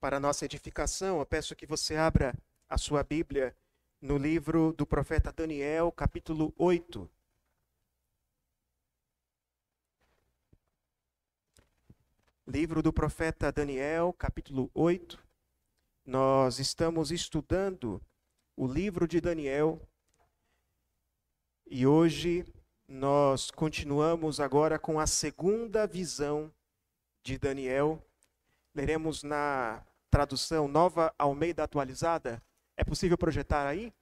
[0.00, 2.32] Para nossa edificação, eu peço que você abra
[2.68, 3.56] a sua Bíblia
[4.00, 7.10] no livro do profeta Daniel, capítulo 8.
[12.46, 15.18] Livro do profeta Daniel, capítulo 8.
[16.06, 18.00] Nós estamos estudando
[18.56, 19.82] o livro de Daniel
[21.66, 22.46] e hoje
[22.86, 26.54] nós continuamos agora com a segunda visão
[27.20, 28.07] de Daniel.
[28.78, 32.40] Leremos na tradução Nova Almeida Atualizada.
[32.76, 33.92] É possível projetar aí?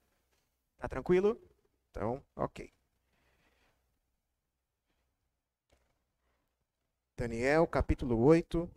[0.76, 1.40] Tá tranquilo?
[1.90, 2.70] Então, ok.
[7.16, 8.70] Daniel, capítulo 8.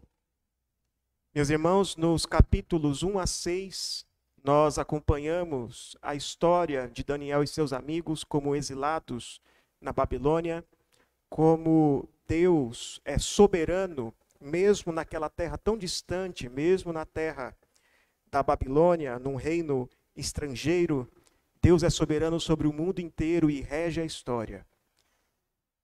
[1.35, 4.07] Meus irmãos, nos capítulos 1 a 6,
[4.41, 9.41] nós acompanhamos a história de Daniel e seus amigos como exilados
[9.81, 10.63] na Babilônia,
[11.29, 17.55] como Deus é soberano, mesmo naquela terra tão distante, mesmo na terra
[18.31, 21.09] da Babilônia, num reino estrangeiro,
[21.61, 24.65] Deus é soberano sobre o mundo inteiro e rege a história.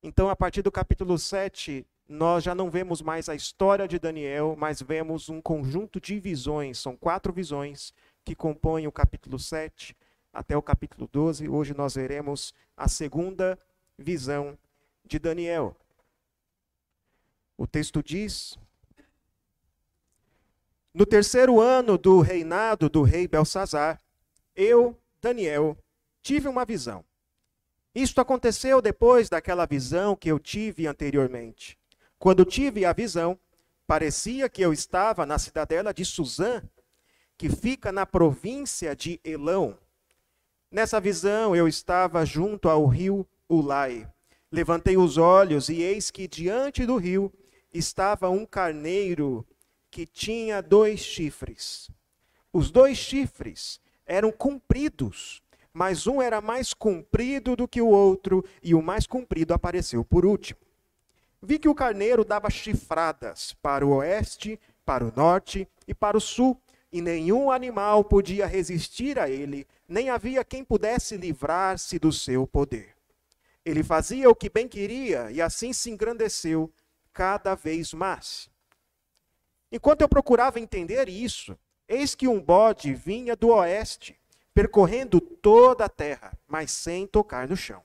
[0.01, 4.55] Então, a partir do capítulo 7, nós já não vemos mais a história de Daniel,
[4.57, 9.95] mas vemos um conjunto de visões, são quatro visões que compõem o capítulo 7
[10.31, 11.49] até o capítulo 12.
[11.49, 13.57] Hoje nós veremos a segunda
[13.97, 14.57] visão
[15.03, 15.75] de Daniel.
[17.57, 18.57] O texto diz:
[20.93, 24.01] No terceiro ano do reinado do rei Belsazar,
[24.55, 25.77] eu, Daniel,
[26.21, 27.03] tive uma visão.
[27.93, 31.77] Isto aconteceu depois daquela visão que eu tive anteriormente.
[32.19, 33.39] Quando tive a visão,
[33.87, 36.61] parecia que eu estava na cidadela de Suzã,
[37.37, 39.77] que fica na província de Elão.
[40.69, 44.11] Nessa visão, eu estava junto ao rio Ulai.
[44.51, 47.31] Levantei os olhos e eis que diante do rio
[47.77, 49.45] estava um carneiro
[49.89, 51.89] que tinha dois chifres.
[52.51, 55.41] Os dois chifres eram compridos,
[55.73, 60.25] mas um era mais comprido do que o outro, e o mais comprido apareceu por
[60.25, 60.59] último.
[61.41, 66.21] Vi que o carneiro dava chifradas para o oeste, para o norte e para o
[66.21, 66.59] sul,
[66.91, 72.95] e nenhum animal podia resistir a ele, nem havia quem pudesse livrar-se do seu poder.
[73.65, 76.71] Ele fazia o que bem queria e assim se engrandeceu
[77.15, 78.49] cada vez mais.
[79.71, 84.19] Enquanto eu procurava entender isso, eis que um bode vinha do oeste,
[84.53, 87.81] percorrendo toda a terra, mas sem tocar no chão.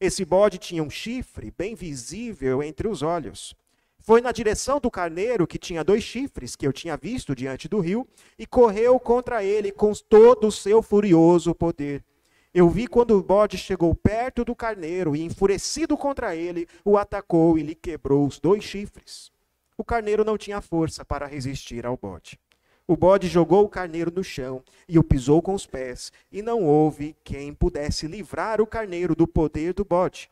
[0.00, 3.52] Esse bode tinha um chifre bem visível entre os olhos.
[3.98, 7.80] Foi na direção do carneiro, que tinha dois chifres, que eu tinha visto diante do
[7.80, 8.06] rio,
[8.38, 12.04] e correu contra ele com todo o seu furioso poder.
[12.54, 17.58] Eu vi quando o bode chegou perto do carneiro e, enfurecido contra ele, o atacou
[17.58, 19.32] e lhe quebrou os dois chifres.
[19.78, 22.38] O carneiro não tinha força para resistir ao bode.
[22.86, 26.62] O bode jogou o carneiro no chão e o pisou com os pés, e não
[26.62, 30.30] houve quem pudesse livrar o carneiro do poder do bode.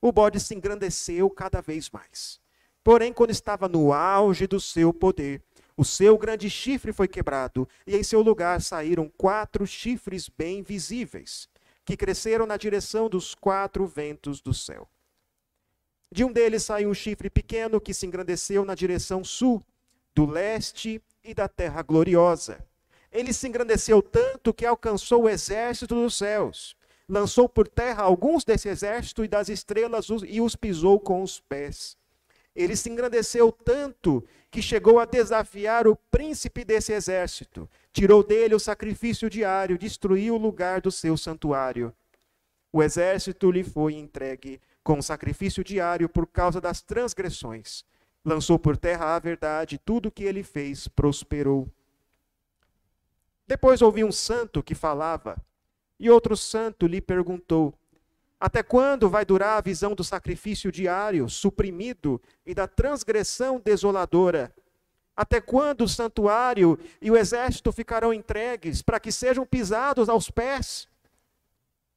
[0.00, 2.40] O bode se engrandeceu cada vez mais.
[2.82, 5.42] Porém, quando estava no auge do seu poder,
[5.76, 11.48] o seu grande chifre foi quebrado, e em seu lugar saíram quatro chifres bem visíveis,
[11.88, 14.86] que cresceram na direção dos quatro ventos do céu.
[16.12, 19.64] De um deles saiu um chifre pequeno que se engrandeceu na direção sul,
[20.14, 22.62] do leste e da terra gloriosa.
[23.10, 26.76] Ele se engrandeceu tanto que alcançou o exército dos céus.
[27.08, 31.96] Lançou por terra alguns desse exército e das estrelas e os pisou com os pés.
[32.54, 37.66] Ele se engrandeceu tanto que chegou a desafiar o príncipe desse exército.
[37.98, 41.92] Tirou dele o sacrifício diário, destruiu o lugar do seu santuário.
[42.72, 47.84] O exército lhe foi entregue com sacrifício diário por causa das transgressões.
[48.24, 51.68] Lançou por terra a verdade, tudo o que ele fez prosperou.
[53.48, 55.36] Depois ouvi um santo que falava,
[55.98, 57.74] e outro santo lhe perguntou:
[58.38, 64.54] até quando vai durar a visão do sacrifício diário, suprimido, e da transgressão desoladora?
[65.18, 70.86] Até quando o santuário e o exército ficarão entregues para que sejam pisados aos pés?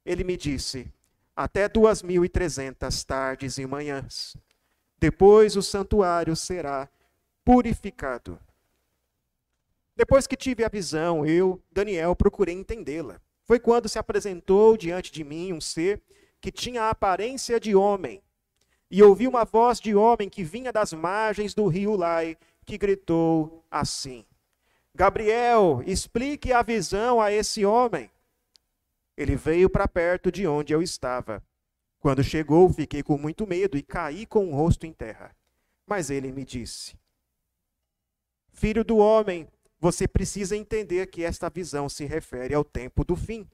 [0.03, 0.91] Ele me disse:
[1.35, 4.35] até duas mil e trezentas tardes e manhãs.
[4.97, 6.89] Depois o santuário será
[7.45, 8.39] purificado.
[9.95, 13.21] Depois que tive a visão, eu, Daniel, procurei entendê-la.
[13.43, 16.01] Foi quando se apresentou diante de mim um ser
[16.41, 18.19] que tinha a aparência de homem.
[18.89, 22.35] E ouvi uma voz de homem que vinha das margens do rio Lai,
[22.71, 24.25] que gritou assim:
[24.95, 28.09] Gabriel, explique a visão a esse homem.
[29.17, 31.43] Ele veio para perto de onde eu estava.
[31.99, 35.35] Quando chegou, fiquei com muito medo e caí com o rosto em terra.
[35.85, 36.97] Mas ele me disse:
[38.53, 43.49] Filho do homem, você precisa entender que esta visão se refere ao tempo do fim.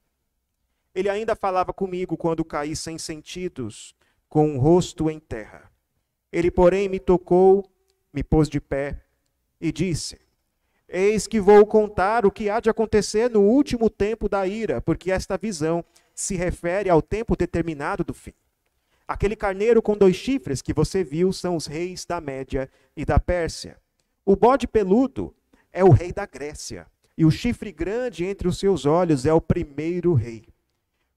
[0.94, 3.96] Ele ainda falava comigo quando caí sem sentidos,
[4.30, 5.72] com o rosto em terra.
[6.32, 7.68] Ele, porém, me tocou,
[8.14, 9.07] me pôs de pé
[9.60, 10.20] e disse:
[10.88, 15.12] Eis que vou contar o que há de acontecer no último tempo da ira, porque
[15.12, 15.84] esta visão
[16.16, 18.34] se refere ao tempo determinado do fim.
[19.08, 23.20] Aquele carneiro com dois chifres que você viu são os reis da Média e da
[23.20, 23.78] Pérsia.
[24.26, 25.34] O bode peludo
[25.72, 26.88] é o rei da Grécia,
[27.18, 30.46] e o chifre grande entre os seus olhos é o primeiro rei.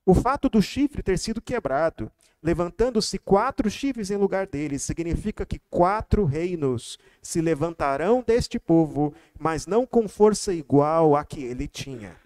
[0.06, 2.10] O fato do chifre ter sido quebrado,
[2.42, 9.66] levantando-se quatro chifres em lugar dele, significa que quatro reinos se levantarão deste povo, mas
[9.66, 12.16] não com força igual à que ele tinha.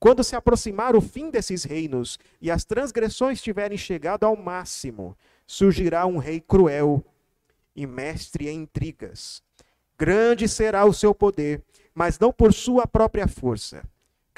[0.00, 6.06] Quando se aproximar o fim desses reinos e as transgressões tiverem chegado ao máximo, surgirá
[6.06, 7.04] um rei cruel
[7.74, 9.42] e mestre em intrigas.
[9.98, 11.62] Grande será o seu poder,
[11.94, 13.82] mas não por sua própria força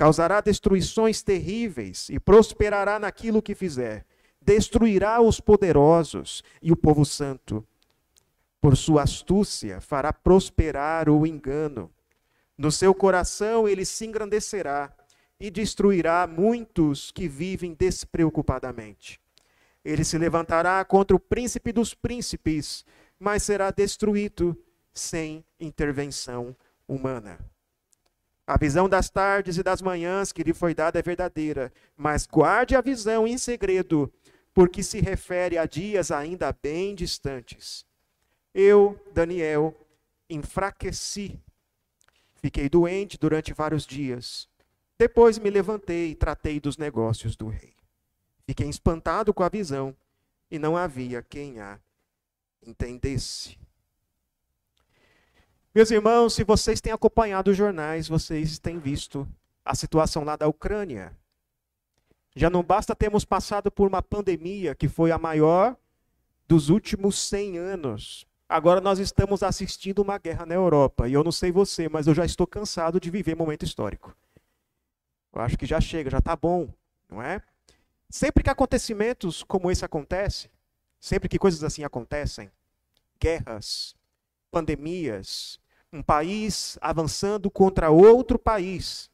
[0.00, 4.06] causará destruições terríveis e prosperará naquilo que fizer.
[4.50, 7.64] Destruirá os poderosos e o povo santo.
[8.60, 11.88] Por sua astúcia fará prosperar o engano.
[12.58, 14.92] No seu coração ele se engrandecerá
[15.38, 19.20] e destruirá muitos que vivem despreocupadamente.
[19.84, 22.84] Ele se levantará contra o príncipe dos príncipes,
[23.20, 24.60] mas será destruído
[24.92, 26.56] sem intervenção
[26.88, 27.38] humana.
[28.44, 32.74] A visão das tardes e das manhãs que lhe foi dada é verdadeira, mas guarde
[32.74, 34.12] a visão em segredo,
[34.52, 37.84] porque se refere a dias ainda bem distantes.
[38.54, 39.76] Eu, Daniel,
[40.28, 41.40] enfraqueci.
[42.34, 44.48] Fiquei doente durante vários dias.
[44.98, 47.74] Depois me levantei e tratei dos negócios do rei.
[48.46, 49.96] Fiquei espantado com a visão,
[50.50, 51.78] e não havia quem a
[52.66, 53.58] entendesse.
[55.72, 59.28] Meus irmãos, se vocês têm acompanhado os jornais, vocês têm visto
[59.64, 61.16] a situação lá da Ucrânia.
[62.34, 65.76] Já não basta termos passado por uma pandemia que foi a maior
[66.46, 68.26] dos últimos 100 anos.
[68.48, 71.08] Agora nós estamos assistindo uma guerra na Europa.
[71.08, 74.16] E eu não sei você, mas eu já estou cansado de viver momento histórico.
[75.32, 76.68] Eu acho que já chega, já está bom,
[77.08, 77.40] não é?
[78.08, 80.50] Sempre que acontecimentos como esse acontecem,
[80.98, 82.50] sempre que coisas assim acontecem,
[83.20, 83.94] guerras,
[84.50, 85.60] pandemias,
[85.92, 89.09] um país avançando contra outro país.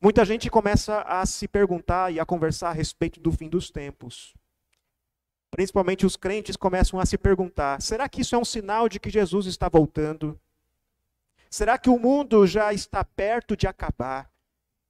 [0.00, 4.32] Muita gente começa a se perguntar e a conversar a respeito do fim dos tempos.
[5.50, 9.10] Principalmente os crentes começam a se perguntar: será que isso é um sinal de que
[9.10, 10.38] Jesus está voltando?
[11.50, 14.30] Será que o mundo já está perto de acabar?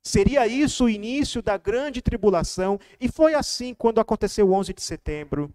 [0.02, 2.78] Seria isso o início da grande tribulação?
[3.00, 5.54] E foi assim quando aconteceu o 11 de setembro.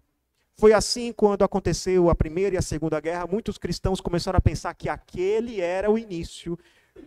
[0.56, 4.72] Foi assim quando aconteceu a Primeira e a Segunda Guerra, muitos cristãos começaram a pensar
[4.74, 6.58] que aquele era o início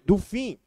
[0.06, 0.60] do fim.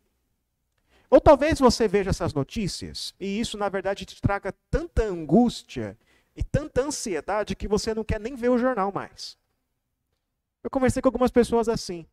[1.10, 5.98] Ou talvez você veja essas notícias e isso, na verdade, te traga tanta angústia
[6.36, 9.36] e tanta ansiedade que você não quer nem ver o jornal mais.
[10.62, 12.06] Eu conversei com algumas pessoas assim.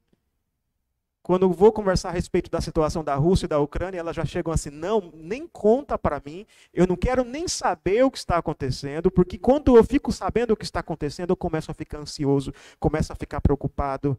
[1.22, 4.54] Quando vou conversar a respeito da situação da Rússia e da Ucrânia, elas já chegam
[4.54, 9.12] assim: não, nem conta para mim, eu não quero nem saber o que está acontecendo,
[9.12, 13.12] porque quando eu fico sabendo o que está acontecendo, eu começo a ficar ansioso, começo
[13.12, 14.18] a ficar preocupado,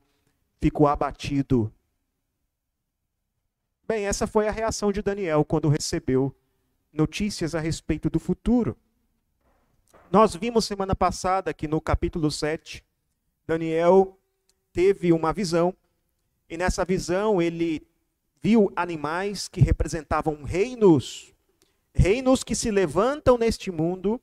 [0.60, 1.72] fico abatido.
[3.88, 6.37] Bem, essa foi a reação de Daniel quando recebeu
[6.92, 8.76] notícias a respeito do futuro.
[10.11, 12.85] Nós vimos semana passada que no capítulo 7,
[13.47, 14.18] Daniel
[14.75, 15.75] teve uma visão
[16.50, 17.80] e nessa visão ele
[18.42, 21.33] viu animais que representavam reinos,
[21.95, 24.21] reinos que se levantam neste mundo,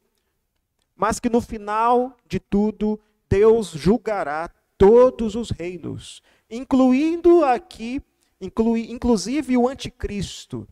[0.95, 7.99] mas que no final de tudo Deus julgará todos os reinos, incluindo aqui,
[8.39, 10.67] inclui, inclusive o anticristo,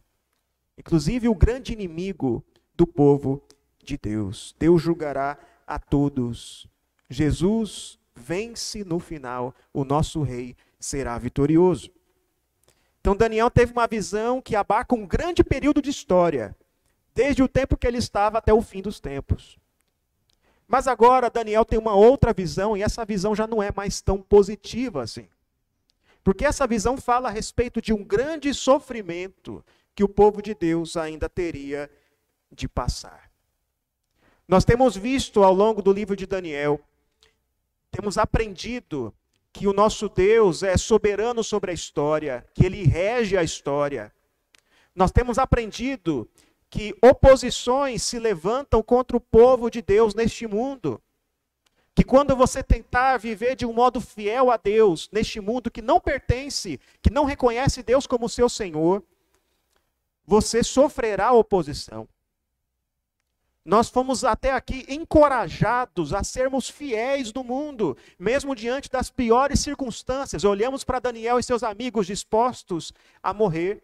[0.77, 2.43] inclusive o grande inimigo
[2.75, 3.41] do povo
[3.83, 4.55] de Deus.
[4.57, 6.67] Deus julgará a todos.
[7.09, 11.91] Jesus vence no final o nosso rei será vitorioso.
[12.99, 16.55] Então Daniel teve uma visão que abarca um grande período de história,
[17.13, 19.57] desde o tempo que ele estava até o fim dos tempos.
[20.67, 24.21] Mas agora Daniel tem uma outra visão, e essa visão já não é mais tão
[24.21, 25.27] positiva assim.
[26.23, 29.63] Porque essa visão fala a respeito de um grande sofrimento
[29.93, 31.89] que o povo de Deus ainda teria
[32.51, 33.29] de passar.
[34.47, 36.79] Nós temos visto ao longo do livro de Daniel,
[37.91, 39.13] temos aprendido
[39.51, 44.11] que o nosso Deus é soberano sobre a história, que ele rege a história.
[44.95, 46.27] Nós temos aprendido
[46.69, 50.99] que oposições se levantam contra o povo de Deus neste mundo.
[51.95, 55.99] Que quando você tentar viver de um modo fiel a Deus, neste mundo que não
[55.99, 59.03] pertence, que não reconhece Deus como seu Senhor,
[60.25, 62.07] você sofrerá oposição.
[63.65, 70.43] Nós fomos até aqui encorajados a sermos fiéis no mundo, mesmo diante das piores circunstâncias.
[70.43, 73.81] Olhamos para Daniel e seus amigos dispostos a morrer,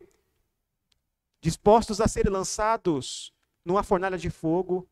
[1.39, 3.31] dispostos a serem lançados
[3.63, 4.85] numa fornalha de fogo,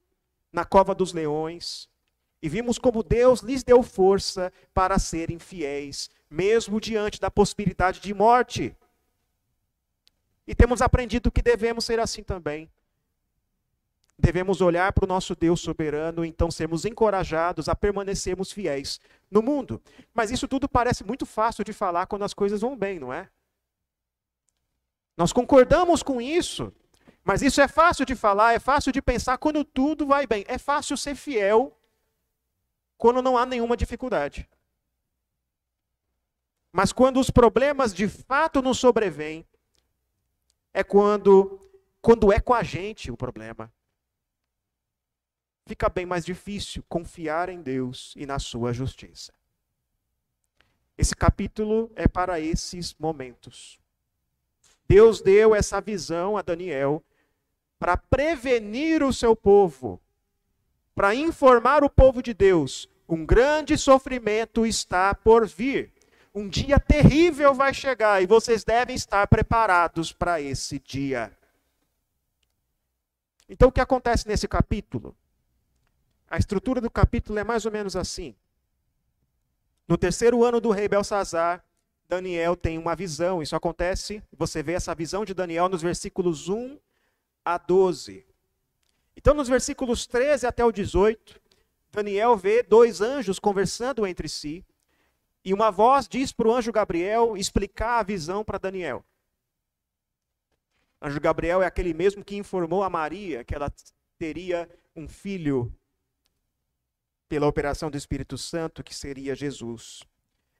[0.54, 1.90] na cova dos leões,
[2.42, 8.14] e vimos como Deus lhes deu força para serem fiéis, mesmo diante da possibilidade de
[8.14, 8.76] morte.
[10.46, 12.70] E temos aprendido que devemos ser assim também.
[14.20, 19.44] Devemos olhar para o nosso Deus soberano e então sermos encorajados a permanecermos fiéis no
[19.44, 19.82] mundo.
[20.14, 23.30] Mas isso tudo parece muito fácil de falar quando as coisas vão bem, não é?
[25.16, 26.74] Nós concordamos com isso,
[27.24, 30.46] mas isso é fácil de falar, é fácil de pensar quando tudo vai bem.
[30.48, 31.77] É fácil ser fiel
[32.98, 34.50] quando não há nenhuma dificuldade.
[36.72, 39.46] Mas quando os problemas de fato nos sobrevêm,
[40.74, 41.60] é quando,
[42.02, 43.72] quando é com a gente o problema.
[45.66, 49.34] Fica bem mais difícil confiar em Deus e na sua justiça.
[50.98, 53.80] Esse capítulo é para esses momentos.
[54.88, 57.04] Deus deu essa visão a Daniel
[57.78, 60.02] para prevenir o seu povo
[60.98, 65.94] para informar o povo de Deus: um grande sofrimento está por vir.
[66.34, 71.32] Um dia terrível vai chegar e vocês devem estar preparados para esse dia.
[73.48, 75.16] Então, o que acontece nesse capítulo?
[76.28, 78.36] A estrutura do capítulo é mais ou menos assim.
[79.88, 81.64] No terceiro ano do rei Belsazar,
[82.10, 83.42] Daniel tem uma visão.
[83.42, 86.80] Isso acontece, você vê essa visão de Daniel nos versículos 1
[87.46, 88.27] a 12.
[89.18, 91.42] Então, nos versículos 13 até o 18,
[91.92, 94.64] Daniel vê dois anjos conversando entre si,
[95.44, 99.04] e uma voz diz para o anjo Gabriel explicar a visão para Daniel.
[101.02, 103.74] O anjo Gabriel é aquele mesmo que informou a Maria que ela
[104.20, 105.74] teria um filho
[107.28, 110.04] pela operação do Espírito Santo, que seria Jesus.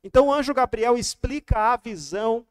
[0.04, 2.46] Então o anjo Gabriel explica a visão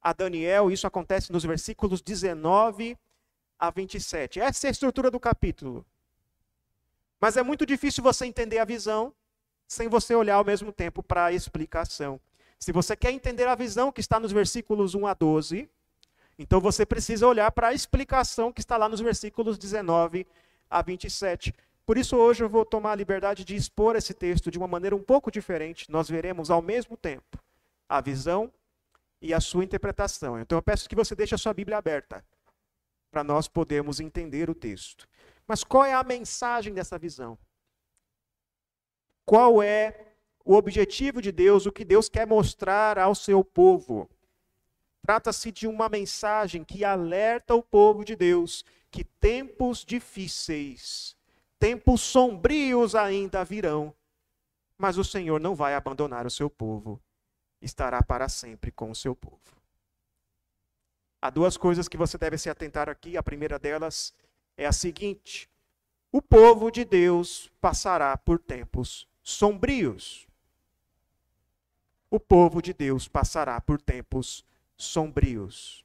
[0.00, 2.96] a Daniel, isso acontece nos versículos 19
[3.60, 4.40] a 27.
[4.40, 5.84] Essa é a estrutura do capítulo.
[7.20, 9.14] Mas é muito difícil você entender a visão
[9.68, 12.18] sem você olhar ao mesmo tempo para a explicação.
[12.58, 15.68] Se você quer entender a visão que está nos versículos 1 a 12,
[16.38, 20.26] então você precisa olhar para a explicação que está lá nos versículos 19
[20.70, 21.54] a 27.
[21.84, 24.96] Por isso, hoje eu vou tomar a liberdade de expor esse texto de uma maneira
[24.96, 25.90] um pouco diferente.
[25.90, 27.38] Nós veremos ao mesmo tempo
[27.88, 28.50] a visão
[29.20, 30.40] e a sua interpretação.
[30.40, 32.24] Então eu peço que você deixe a sua Bíblia aberta
[33.10, 35.08] para nós podermos entender o texto.
[35.46, 37.36] Mas qual é a mensagem dessa visão?
[39.24, 40.14] Qual é
[40.44, 44.08] o objetivo de Deus, o que Deus quer mostrar ao seu povo?
[45.02, 51.16] Trata-se de uma mensagem que alerta o povo de Deus que tempos difíceis,
[51.58, 53.94] tempos sombrios ainda virão,
[54.76, 57.00] mas o Senhor não vai abandonar o seu povo,
[57.62, 59.59] estará para sempre com o seu povo.
[61.22, 63.16] Há duas coisas que você deve se atentar aqui.
[63.16, 64.14] A primeira delas
[64.56, 65.50] é a seguinte:
[66.10, 70.26] o povo de Deus passará por tempos sombrios.
[72.10, 74.44] O povo de Deus passará por tempos
[74.76, 75.84] sombrios.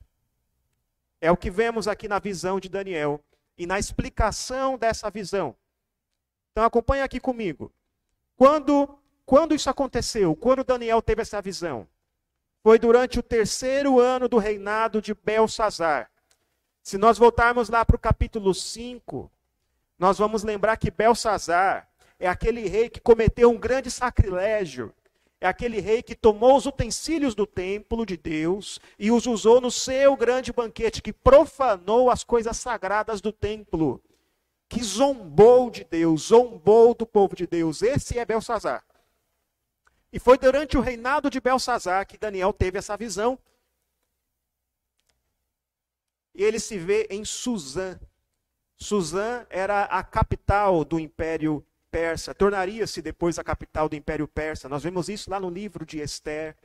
[1.21, 3.23] É o que vemos aqui na visão de Daniel
[3.57, 5.55] e na explicação dessa visão.
[6.51, 7.71] Então acompanhe aqui comigo.
[8.35, 10.35] Quando quando isso aconteceu?
[10.35, 11.87] Quando Daniel teve essa visão?
[12.65, 16.09] Foi durante o terceiro ano do reinado de Belsazar.
[16.81, 19.31] Se nós voltarmos lá para o capítulo 5,
[19.99, 21.87] nós vamos lembrar que Belsazar
[22.19, 24.91] é aquele rei que cometeu um grande sacrilégio.
[25.39, 29.69] É aquele rei que tomou os utensílios do templo de Deus e os usou no
[29.69, 34.01] seu grande banquete, que profanou as coisas sagradas do templo,
[34.67, 37.83] que zombou de Deus, zombou do povo de Deus.
[37.83, 38.83] Esse é Belsazar.
[40.15, 43.37] E foi durante o reinado de Belsazar que Daniel teve essa visão.
[46.33, 47.99] E ele se vê em Suzã.
[48.77, 54.69] Suzã era a capital do Império Persa, tornaria-se depois a capital do Império Persa.
[54.69, 56.55] Nós vemos isso lá no livro de Esther,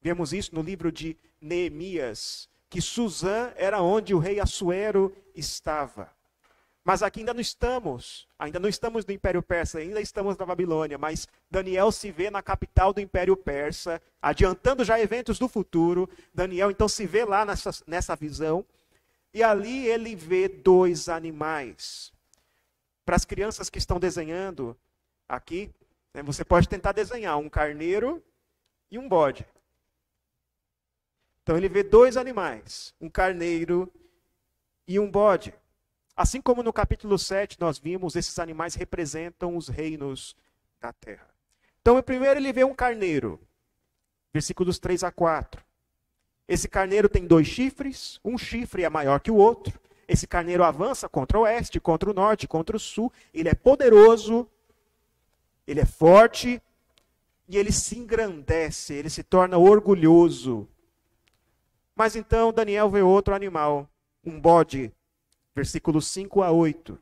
[0.00, 6.12] vemos isso no livro de Neemias, que Suzã era onde o rei Assuero estava.
[6.84, 10.98] Mas aqui ainda não estamos, ainda não estamos no Império Persa, ainda estamos na Babilônia,
[10.98, 16.08] mas Daniel se vê na capital do Império Persa, adiantando já eventos do futuro.
[16.34, 18.64] Daniel então se vê lá nessa, nessa visão,
[19.32, 22.12] e ali ele vê dois animais.
[23.06, 24.76] Para as crianças que estão desenhando
[25.26, 25.70] aqui,
[26.14, 28.22] Né, você pode tentar desenhar um carneiro
[28.88, 29.44] e um bode.
[31.42, 33.92] Então ele vê dois animais, um carneiro
[34.86, 35.52] e um bode.
[36.16, 40.36] Assim como no capítulo 7 nós vimos, esses animais representam os reinos
[40.80, 41.28] da terra.
[41.80, 43.40] Então, primeiro ele vê um carneiro,
[44.32, 45.62] versículos 3 a 4.
[46.46, 49.78] Esse carneiro tem dois chifres, um chifre é maior que o outro.
[50.06, 53.12] Esse carneiro avança contra o oeste, contra o norte, contra o sul.
[53.32, 54.48] Ele é poderoso,
[55.66, 56.62] ele é forte
[57.48, 60.68] e ele se engrandece, ele se torna orgulhoso.
[61.96, 63.88] Mas então Daniel vê outro animal,
[64.24, 64.92] um bode,
[65.54, 66.98] versículos 5 a 8.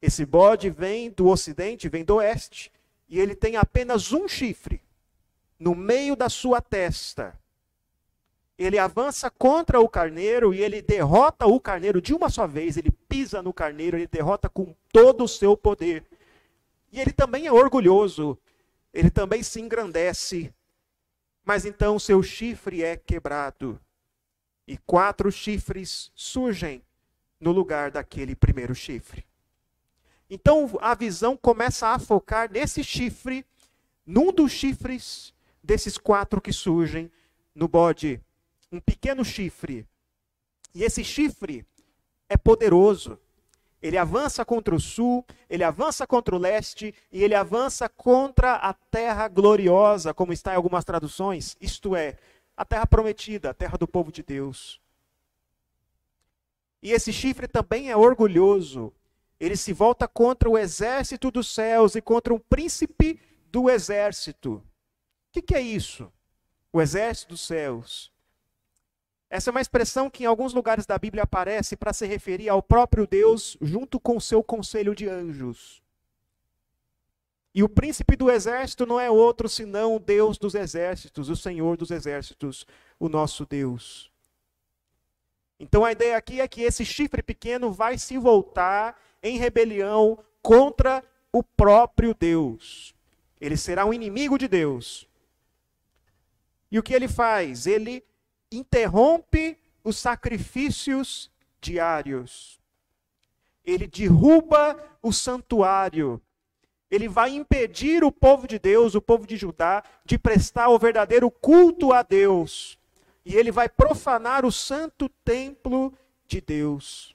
[0.00, 2.72] Esse bode vem do ocidente, vem do oeste,
[3.08, 4.80] e ele tem apenas um chifre
[5.58, 7.38] no meio da sua testa.
[8.56, 12.76] Ele avança contra o carneiro e ele derrota o carneiro de uma só vez.
[12.76, 16.04] Ele pisa no carneiro, ele derrota com todo o seu poder.
[16.90, 18.36] E ele também é orgulhoso,
[18.92, 20.52] ele também se engrandece.
[21.44, 23.80] Mas então seu chifre é quebrado.
[24.66, 26.82] E quatro chifres surgem
[27.40, 29.24] no lugar daquele primeiro chifre.
[30.30, 33.44] Então a visão começa a focar nesse chifre,
[34.06, 37.10] num dos chifres desses quatro que surgem
[37.54, 38.20] no bode.
[38.70, 39.86] Um pequeno chifre.
[40.74, 41.66] E esse chifre
[42.28, 43.18] é poderoso.
[43.80, 48.72] Ele avança contra o sul, ele avança contra o leste e ele avança contra a
[48.74, 52.16] terra gloriosa, como está em algumas traduções, isto é,
[52.56, 54.80] a terra prometida, a terra do povo de Deus.
[56.82, 58.92] E esse chifre também é orgulhoso.
[59.40, 63.20] Ele se volta contra o exército dos céus e contra o príncipe
[63.50, 64.54] do exército.
[64.54, 64.62] O
[65.32, 66.12] que, que é isso?
[66.72, 68.12] O exército dos céus.
[69.30, 72.62] Essa é uma expressão que em alguns lugares da Bíblia aparece para se referir ao
[72.62, 75.82] próprio Deus junto com o seu conselho de anjos.
[77.54, 81.76] E o príncipe do exército não é outro senão o Deus dos exércitos, o Senhor
[81.76, 82.64] dos exércitos,
[82.98, 84.10] o nosso Deus.
[85.58, 91.04] Então a ideia aqui é que esse chifre pequeno vai se voltar em rebelião contra
[91.32, 92.94] o próprio Deus.
[93.40, 95.08] Ele será um inimigo de Deus.
[96.70, 97.66] E o que ele faz?
[97.66, 98.04] Ele
[98.52, 102.60] interrompe os sacrifícios diários.
[103.64, 106.20] Ele derruba o santuário.
[106.90, 111.30] Ele vai impedir o povo de Deus, o povo de Judá, de prestar o verdadeiro
[111.30, 112.77] culto a Deus.
[113.28, 115.92] E ele vai profanar o santo templo
[116.26, 117.14] de Deus.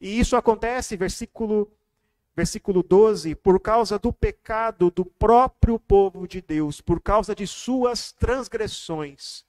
[0.00, 1.68] E isso acontece, versículo
[2.36, 8.12] versículo 12, por causa do pecado do próprio povo de Deus, por causa de suas
[8.12, 9.44] transgressões.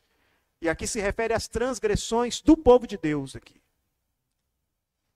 [0.59, 3.61] E aqui se refere às transgressões do povo de Deus aqui.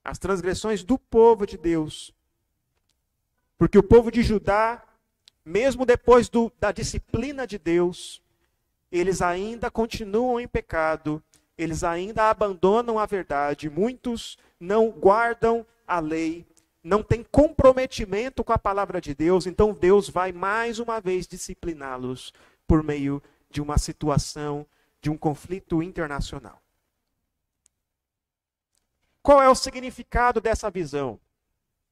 [0.03, 2.13] As transgressões do povo de Deus.
[3.57, 4.85] Porque o povo de Judá,
[5.43, 8.21] mesmo depois do, da disciplina de Deus,
[8.93, 11.21] eles ainda continuam em pecado,
[11.57, 16.45] eles ainda abandonam a verdade, muitos não guardam a lei,
[16.83, 22.31] não têm comprometimento com a palavra de Deus, então Deus vai mais uma vez discipliná-los
[22.67, 24.63] por meio de uma situação
[25.01, 26.61] de um conflito internacional.
[29.23, 31.13] Qual é o significado dessa visão?
[31.13, 31.19] O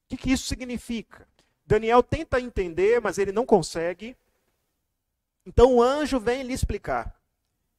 [0.10, 1.28] que, que isso significa?
[1.66, 4.16] Daniel tenta entender, mas ele não consegue.
[5.46, 7.20] Então o anjo vem lhe explicar.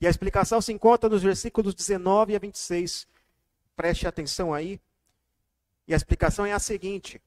[0.01, 3.07] E a explicação se encontra nos versículos 19 a 26.
[3.77, 4.81] Preste atenção aí.
[5.87, 7.23] E a explicação é a seguinte: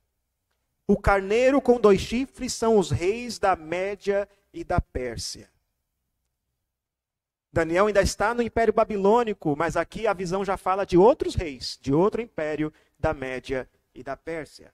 [0.88, 5.50] O carneiro com dois chifres são os reis da Média e da Pérsia.
[7.56, 11.80] Daniel ainda está no Império Babilônico, mas aqui a visão já fala de outros reis,
[11.82, 14.74] de outro império da Média e da Pérsia.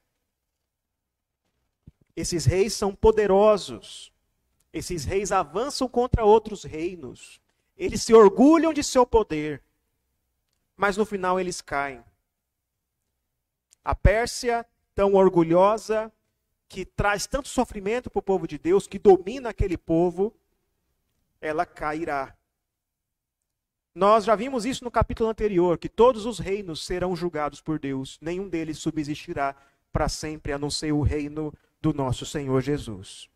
[2.15, 4.11] Esses reis são poderosos.
[4.73, 7.41] Esses reis avançam contra outros reinos.
[7.77, 9.61] Eles se orgulham de seu poder.
[10.77, 12.03] Mas no final eles caem.
[13.83, 16.11] A Pérsia, tão orgulhosa,
[16.69, 20.33] que traz tanto sofrimento para o povo de Deus, que domina aquele povo,
[21.41, 22.35] ela cairá.
[23.93, 28.17] Nós já vimos isso no capítulo anterior, que todos os reinos serão julgados por Deus,
[28.21, 29.53] nenhum deles subsistirá
[29.91, 33.30] para sempre, a não ser o reino do nosso Senhor Jesus.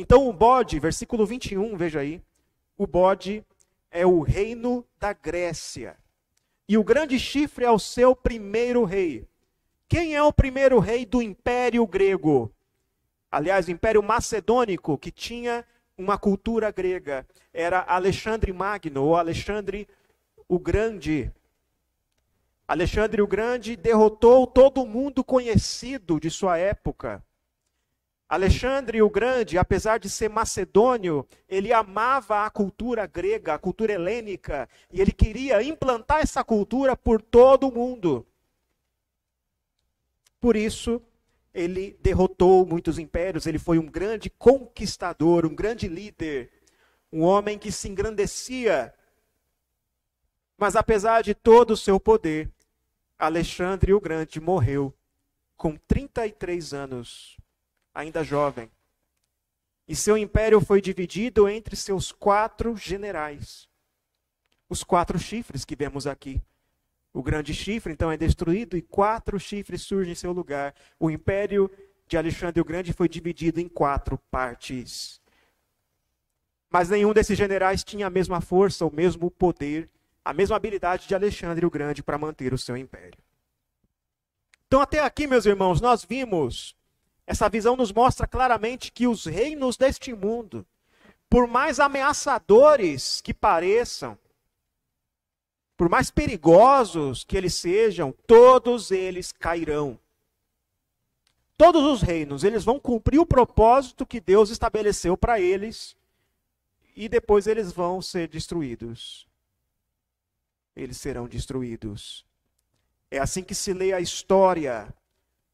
[0.00, 2.22] Então o bode, versículo 21, veja aí,
[2.76, 3.44] o bode
[3.90, 5.96] é o reino da Grécia.
[6.68, 9.26] E o grande chifre é o seu primeiro rei.
[9.88, 12.54] Quem é o primeiro rei do Império Grego?
[13.28, 15.64] Aliás, o Império Macedônico, que tinha
[15.96, 17.26] uma cultura grega.
[17.52, 19.88] Era Alexandre Magno, ou Alexandre
[20.46, 21.32] o Grande.
[22.68, 27.20] Alexandre o Grande derrotou todo mundo conhecido de sua época.
[28.28, 34.68] Alexandre o Grande, apesar de ser macedônio, ele amava a cultura grega, a cultura helênica,
[34.92, 38.26] e ele queria implantar essa cultura por todo o mundo.
[40.38, 41.00] Por isso,
[41.54, 46.52] ele derrotou muitos impérios, ele foi um grande conquistador, um grande líder,
[47.10, 48.94] um homem que se engrandecia.
[50.58, 52.50] Mas apesar de todo o seu poder,
[53.18, 54.94] Alexandre o Grande morreu
[55.56, 57.37] com 33 anos,
[57.98, 58.70] ainda jovem.
[59.88, 63.68] E seu império foi dividido entre seus quatro generais.
[64.68, 66.40] Os quatro chifres que vemos aqui.
[67.12, 70.74] O grande chifre, então, é destruído e quatro chifres surgem em seu lugar.
[71.00, 71.68] O império
[72.06, 75.20] de Alexandre o Grande foi dividido em quatro partes.
[76.70, 79.90] Mas nenhum desses generais tinha a mesma força, o mesmo poder,
[80.24, 83.18] a mesma habilidade de Alexandre o Grande para manter o seu império.
[84.66, 86.77] Então, até aqui, meus irmãos, nós vimos,
[87.28, 90.66] essa visão nos mostra claramente que os reinos deste mundo,
[91.28, 94.18] por mais ameaçadores que pareçam,
[95.76, 100.00] por mais perigosos que eles sejam, todos eles cairão.
[101.54, 105.94] Todos os reinos, eles vão cumprir o propósito que Deus estabeleceu para eles
[106.96, 109.28] e depois eles vão ser destruídos.
[110.74, 112.24] Eles serão destruídos.
[113.10, 114.88] É assim que se lê a história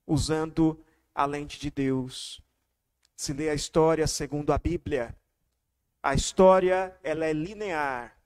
[0.07, 0.79] usando
[1.15, 2.43] a lente de Deus.
[3.15, 5.15] Se lê a história segundo a Bíblia.
[6.03, 8.19] A história, ela é linear.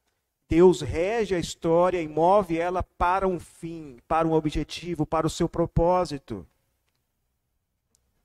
[0.49, 5.31] Deus rege a história e move ela para um fim, para um objetivo, para o
[5.31, 6.47] seu propósito.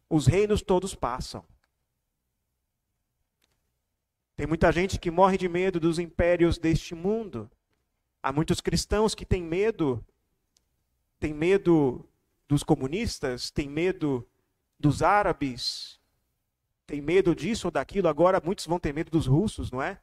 [0.10, 1.44] Os reinos todos passam.
[4.36, 7.52] Tem muita gente que morre de medo dos impérios deste mundo.
[8.22, 10.04] Há muitos cristãos que têm medo,
[11.20, 12.08] têm medo
[12.48, 14.26] dos comunistas, têm medo
[14.84, 15.98] dos árabes,
[16.86, 18.10] têm medo disso ou daquilo.
[18.10, 19.98] Agora muitos vão ter medo dos russos, não é?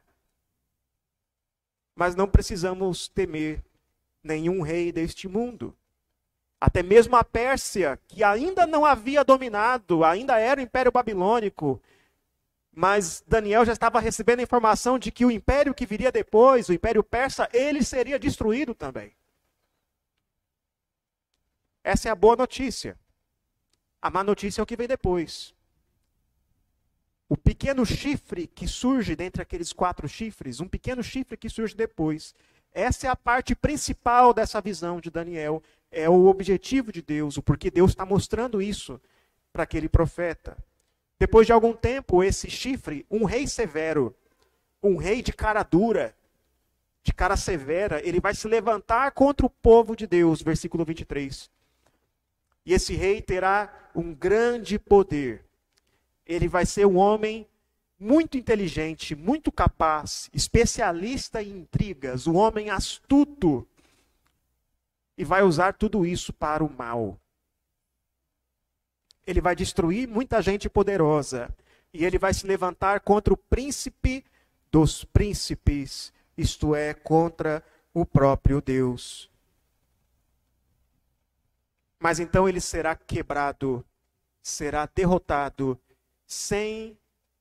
[1.94, 3.62] Mas não precisamos temer
[4.24, 5.76] nenhum rei deste mundo.
[6.58, 11.80] Até mesmo a Pérsia, que ainda não havia dominado, ainda era o Império Babilônico,
[12.72, 16.72] mas Daniel já estava recebendo a informação de que o império que viria depois, o
[16.72, 19.12] Império Persa, ele seria destruído também.
[21.82, 22.98] Essa é a boa notícia.
[24.02, 25.54] A má notícia é o que vem depois.
[27.28, 32.34] O pequeno chifre que surge dentre aqueles quatro chifres, um pequeno chifre que surge depois.
[32.72, 35.62] Essa é a parte principal dessa visão de Daniel.
[35.90, 39.00] É o objetivo de Deus, o porquê Deus está mostrando isso
[39.52, 40.56] para aquele profeta.
[41.18, 44.14] Depois de algum tempo, esse chifre, um rei severo,
[44.82, 46.14] um rei de cara dura,
[47.02, 51.50] de cara severa, ele vai se levantar contra o povo de Deus, versículo 23.
[52.64, 55.44] E esse rei terá um grande poder
[56.30, 57.44] ele vai ser um homem
[57.98, 63.66] muito inteligente, muito capaz, especialista em intrigas, um homem astuto.
[65.18, 67.18] E vai usar tudo isso para o mal.
[69.26, 71.54] Ele vai destruir muita gente poderosa.
[71.92, 74.24] E ele vai se levantar contra o príncipe
[74.70, 79.28] dos príncipes, isto é, contra o próprio Deus.
[82.00, 83.84] Mas então ele será quebrado,
[84.42, 85.78] será derrotado
[86.26, 86.98] sem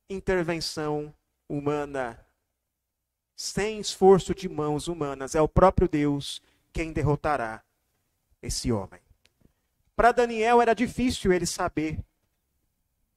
[0.09, 1.13] intervenção
[1.47, 2.19] humana,
[3.35, 5.33] sem esforço de mãos humanas.
[5.33, 6.41] É o próprio Deus
[6.73, 7.63] quem derrotará
[8.41, 8.99] esse homem.
[9.95, 12.03] Para Daniel era difícil ele saber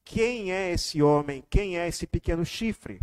[0.05, 3.01] quem é esse homem, quem é esse pequeno chifre.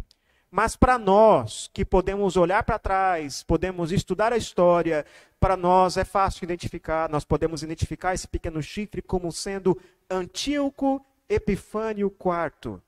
[0.51, 5.07] Mas para nós, que podemos olhar para trás, podemos estudar a história,
[5.39, 12.13] para nós é fácil identificar, nós podemos identificar esse pequeno chifre como sendo Antíoco Epifânio
[12.13, 12.81] IV,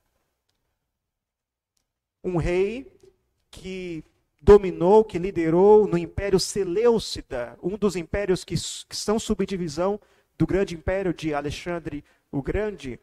[2.24, 2.90] um rei
[3.48, 4.04] que
[4.40, 10.00] dominou, que liderou no Império Seleucida, um dos impérios que, que são subdivisão
[10.36, 12.98] do grande império de Alexandre o Grande.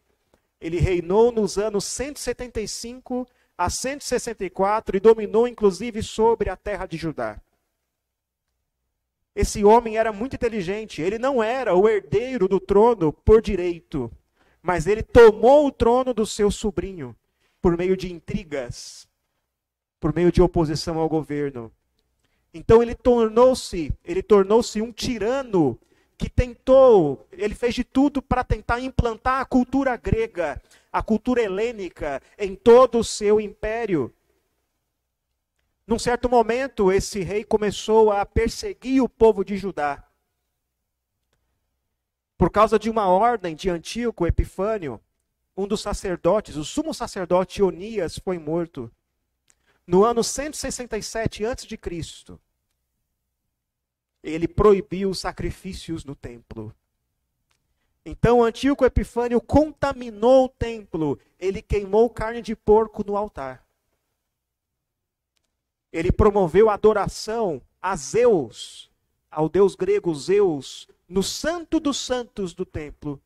[0.60, 3.26] Ele reinou nos anos 175
[3.60, 7.40] a 164 e dominou inclusive sobre a terra de Judá.
[9.34, 14.10] Esse homem era muito inteligente, ele não era o herdeiro do trono por direito
[14.62, 17.16] mas ele tomou o trono do seu sobrinho
[17.60, 19.08] por meio de intrigas,
[19.98, 21.72] por meio de oposição ao governo.
[22.52, 25.78] Então ele tornou-se, ele tornou-se um tirano
[26.20, 30.60] que tentou, ele fez de tudo para tentar implantar a cultura grega,
[30.92, 34.12] a cultura helênica em todo o seu império.
[35.86, 40.04] Num certo momento, esse rei começou a perseguir o povo de Judá
[42.36, 45.00] por causa de uma ordem de Antíoco Epifânio,
[45.56, 48.90] um dos sacerdotes, o sumo sacerdote Onias, foi morto
[49.86, 51.78] no ano 167 a.C.
[54.22, 56.74] Ele proibiu sacrifícios no templo.
[58.04, 63.64] Então Antíoco Epifânio contaminou o templo, ele queimou carne de porco no altar.
[65.92, 68.90] Ele promoveu a adoração a Zeus,
[69.30, 73.20] ao deus grego Zeus, no santo dos santos do templo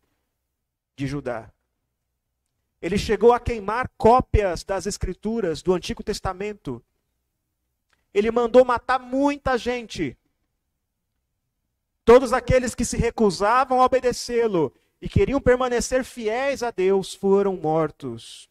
[0.97, 1.51] de Judá.
[2.81, 6.83] Ele chegou a queimar cópias das escrituras do Antigo Testamento.
[8.13, 10.17] Ele mandou matar muita gente.
[12.05, 18.49] Todos aqueles que se recusavam a obedecê-lo e queriam permanecer fiéis a Deus foram mortos.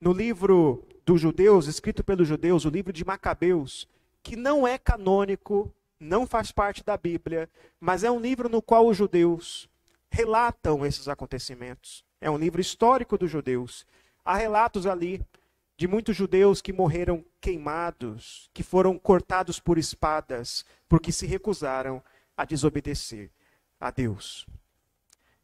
[0.00, 3.88] No livro dos judeus, escrito pelos judeus, o livro de Macabeus,
[4.20, 8.88] que não é canônico, não faz parte da Bíblia, mas é um livro no qual
[8.88, 9.68] os judeus
[10.10, 12.04] relatam esses acontecimentos.
[12.20, 13.86] É um livro histórico dos judeus.
[14.24, 15.24] Há relatos ali
[15.82, 22.00] de muitos judeus que morreram queimados, que foram cortados por espadas, porque se recusaram
[22.36, 23.32] a desobedecer
[23.80, 24.46] a Deus.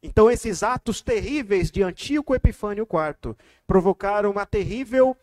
[0.01, 3.35] Então, esses atos terríveis de Antíoco Epifânio IV
[3.67, 5.17] provocaram uma terrível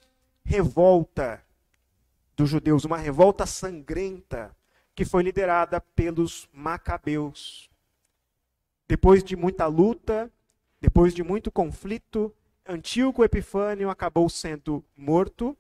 [0.44, 1.42] revolta
[2.36, 4.54] dos judeus, uma revolta sangrenta
[4.94, 7.70] que foi liderada pelos macabeus.
[8.86, 10.30] Depois de muita luta,
[10.82, 12.36] depois de muito conflito,
[12.68, 15.56] Antíoco Epifânio acabou sendo morto.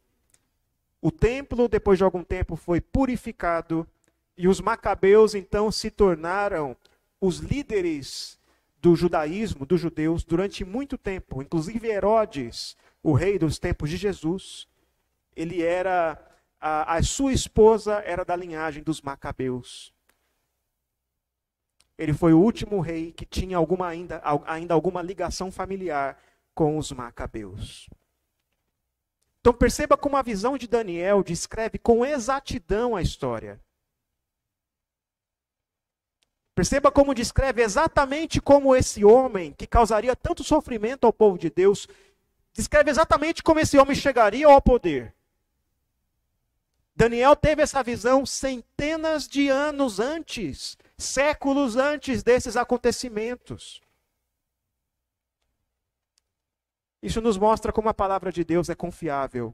[0.99, 3.87] O templo, depois de algum tempo, foi purificado
[4.37, 6.75] e os macabeus então se tornaram
[7.21, 8.39] os líderes
[8.81, 11.41] do judaísmo, dos judeus, durante muito tempo.
[11.41, 14.67] Inclusive Herodes, o rei dos tempos de Jesus,
[15.35, 16.19] ele era
[16.59, 19.93] a, a sua esposa era da linhagem dos macabeus.
[21.97, 26.17] Ele foi o último rei que tinha alguma ainda, ainda alguma ligação familiar
[26.55, 27.87] com os macabeus.
[29.39, 33.61] Então perceba como a visão de Daniel descreve com exatidão a história.
[36.55, 41.87] Perceba como descreve exatamente como esse homem, que causaria tanto sofrimento ao povo de Deus,
[42.53, 45.13] descreve exatamente como esse homem chegaria ao poder.
[46.95, 53.81] Daniel teve essa visão centenas de anos antes séculos antes desses acontecimentos.
[57.05, 59.53] Isso nos mostra como a palavra de Deus é confiável.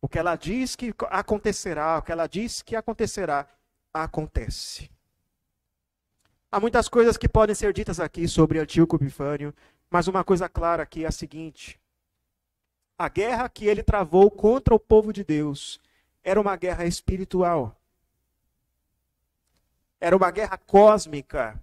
[0.00, 3.46] O que ela diz que acontecerá, o que ela diz que acontecerá,
[3.94, 4.90] acontece.
[6.50, 9.54] Há muitas coisas que podem ser ditas aqui sobre Antíoco Epifânio,
[9.88, 11.80] mas uma coisa clara aqui é a seguinte:
[12.98, 15.80] a guerra que ele travou contra o povo de Deus
[16.24, 17.80] era uma guerra espiritual.
[20.00, 21.62] Era uma guerra cósmica.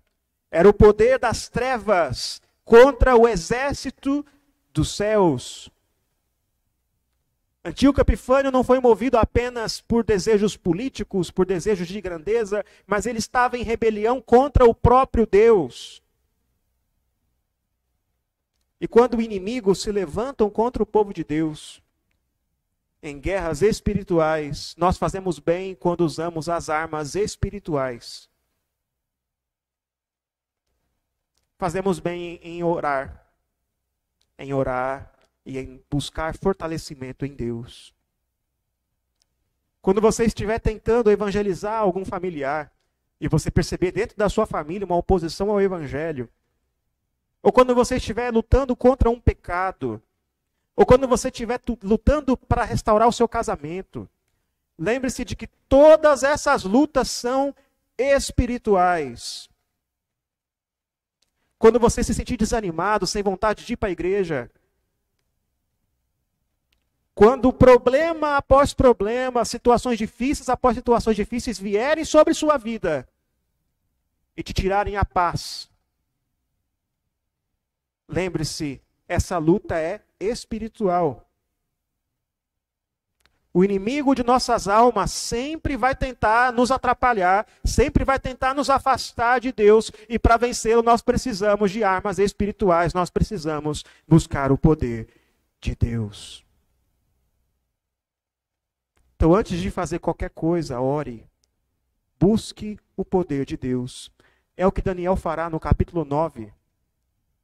[0.50, 4.26] Era o poder das trevas contra o exército
[4.73, 5.69] dos céus.
[7.63, 13.19] Antíoco Epifânio não foi movido apenas por desejos políticos, por desejos de grandeza, mas ele
[13.19, 16.01] estava em rebelião contra o próprio Deus.
[18.79, 21.82] E quando inimigos se levantam contra o povo de Deus,
[23.03, 28.29] em guerras espirituais, nós fazemos bem quando usamos as armas espirituais.
[31.60, 33.18] fazemos bem em orar,
[34.39, 35.12] em orar
[35.45, 37.93] e em buscar fortalecimento em Deus.
[39.82, 42.71] Quando você estiver tentando evangelizar algum familiar
[43.19, 46.30] e você perceber dentro da sua família uma oposição ao evangelho,
[47.43, 50.02] ou quando você estiver lutando contra um pecado,
[50.75, 54.10] ou quando você estiver lutando para restaurar o seu casamento,
[54.78, 57.54] lembre-se de que todas essas lutas são
[57.97, 59.49] espirituais.
[61.60, 64.50] Quando você se sentir desanimado, sem vontade de ir para a igreja.
[67.13, 73.06] Quando problema após problema, situações difíceis após situações difíceis vierem sobre sua vida
[74.38, 75.69] e te tirarem a paz.
[78.08, 81.29] Lembre-se, essa luta é espiritual.
[83.60, 89.41] O inimigo de nossas almas sempre vai tentar nos atrapalhar, sempre vai tentar nos afastar
[89.41, 95.10] de Deus, e para vencê-lo nós precisamos de armas espirituais, nós precisamos buscar o poder
[95.60, 96.45] de Deus.
[99.17, 101.28] Então, antes de fazer qualquer coisa, ore,
[102.17, 104.10] busque o poder de Deus.
[104.56, 106.50] É o que Daniel fará no capítulo 9.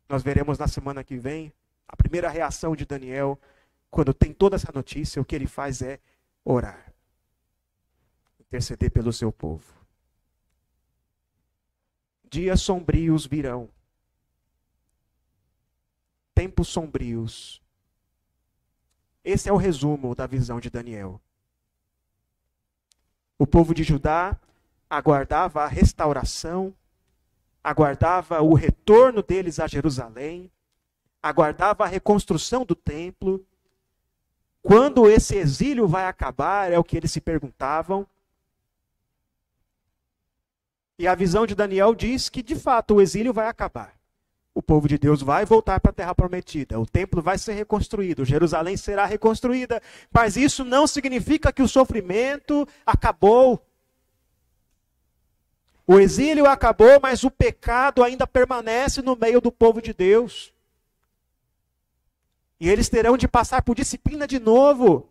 [0.08, 1.52] Nós veremos na semana que vem
[1.86, 3.38] a primeira reação de Daniel
[3.96, 6.02] quando tem toda essa notícia, o que ele faz é
[6.44, 6.94] orar,
[8.38, 9.64] interceder pelo seu povo.
[12.30, 13.70] Dias sombrios virão.
[16.34, 17.62] tempos sombrios.
[19.24, 21.22] Esse é o resumo da visão de Daniel.
[23.40, 24.38] O povo de Judá
[24.90, 26.76] aguardava a restauração,
[27.64, 30.52] aguardava o retorno deles a Jerusalém,
[31.24, 33.48] aguardava a reconstrução do templo.
[34.66, 38.04] Quando esse exílio vai acabar, é o que eles se perguntavam.
[40.98, 43.94] E a visão de Daniel diz que, de fato, o exílio vai acabar.
[44.56, 46.80] O povo de Deus vai voltar para a terra prometida.
[46.80, 48.26] O templo vai ser reconstruído.
[48.26, 49.80] Jerusalém será reconstruída.
[50.12, 53.64] Mas isso não significa que o sofrimento acabou.
[55.86, 60.55] O exílio acabou, mas o pecado ainda permanece no meio do povo de Deus.
[62.60, 65.10] E eles terão de passar por disciplina de novo.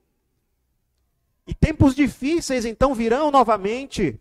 [1.46, 4.18] E tempos difíceis então virão novamente.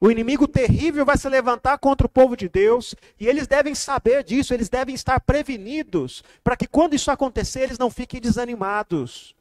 [0.00, 4.24] O inimigo terrível vai se levantar contra o povo de Deus, e eles devem saber
[4.24, 9.36] disso, eles devem estar prevenidos, para que quando isso acontecer, eles não fiquem desanimados.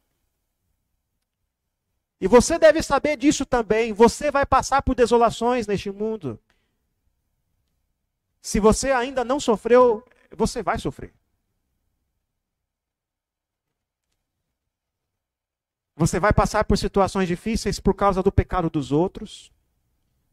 [2.20, 3.94] E você deve saber disso também.
[3.94, 6.38] Você vai passar por desolações neste mundo.
[8.42, 10.04] Se você ainda não sofreu,
[10.36, 11.14] você vai sofrer.
[16.00, 19.52] Você vai passar por situações difíceis por causa do pecado dos outros.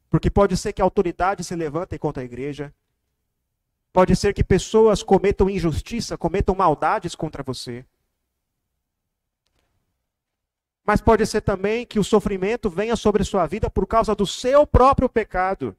[0.09, 2.73] Porque pode ser que a autoridade se levante contra a igreja.
[3.93, 7.85] Pode ser que pessoas cometam injustiça, cometam maldades contra você.
[10.85, 14.65] Mas pode ser também que o sofrimento venha sobre sua vida por causa do seu
[14.69, 15.77] próprio pecado.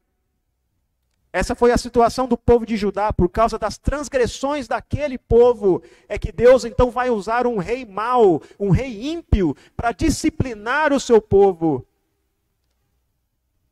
[1.32, 6.18] Essa foi a situação do povo de Judá, por causa das transgressões daquele povo, é
[6.18, 11.22] que Deus então vai usar um rei mau, um rei ímpio, para disciplinar o seu
[11.22, 11.86] povo.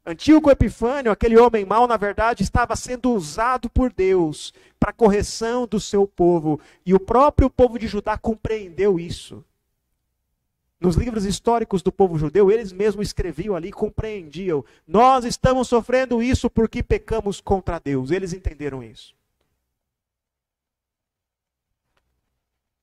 [0.05, 5.79] Antíoco Epifânio, aquele homem mau, na verdade, estava sendo usado por Deus para correção do
[5.79, 9.43] seu povo, e o próprio povo de Judá compreendeu isso.
[10.79, 14.63] Nos livros históricos do povo judeu, eles mesmos escreviam ali, compreendiam.
[14.85, 18.11] Nós estamos sofrendo isso porque pecamos contra Deus.
[18.11, 19.15] Eles entenderam isso.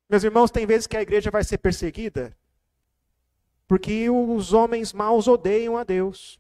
[0.08, 2.36] Meus irmãos, tem vezes que a igreja vai ser perseguida
[3.72, 6.38] porque os homens maus odeiam a Deus.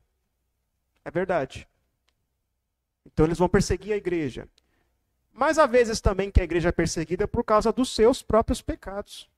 [1.02, 1.66] É verdade.
[3.06, 4.46] Então eles vão perseguir a igreja.
[5.32, 9.31] Mas há vezes também que a igreja é perseguida por causa dos seus próprios pecados.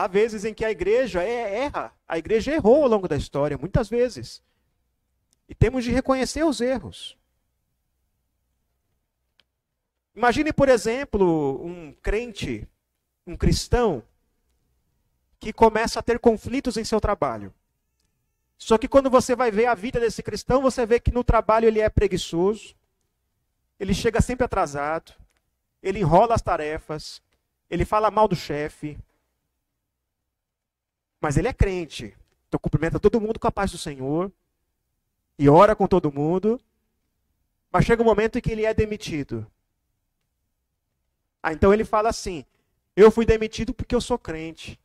[0.00, 1.92] Há vezes em que a igreja é, erra.
[2.08, 4.42] A igreja errou ao longo da história, muitas vezes.
[5.46, 7.18] E temos de reconhecer os erros.
[10.16, 12.66] Imagine, por exemplo, um crente,
[13.26, 14.02] um cristão,
[15.38, 17.52] que começa a ter conflitos em seu trabalho.
[18.56, 21.68] Só que quando você vai ver a vida desse cristão, você vê que no trabalho
[21.68, 22.74] ele é preguiçoso,
[23.78, 25.12] ele chega sempre atrasado,
[25.82, 27.20] ele enrola as tarefas,
[27.68, 28.98] ele fala mal do chefe,
[31.20, 32.16] mas ele é crente.
[32.48, 34.32] Então cumprimenta todo mundo com a paz do Senhor.
[35.38, 36.60] E ora com todo mundo.
[37.70, 39.46] Mas chega um momento em que ele é demitido.
[41.42, 42.44] Ah, então ele fala assim:
[42.96, 44.80] Eu fui demitido porque eu sou crente.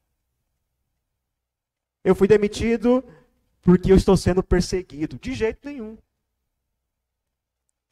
[2.04, 3.04] Eu fui demitido
[3.62, 5.18] porque eu estou sendo perseguido.
[5.18, 5.98] De jeito nenhum.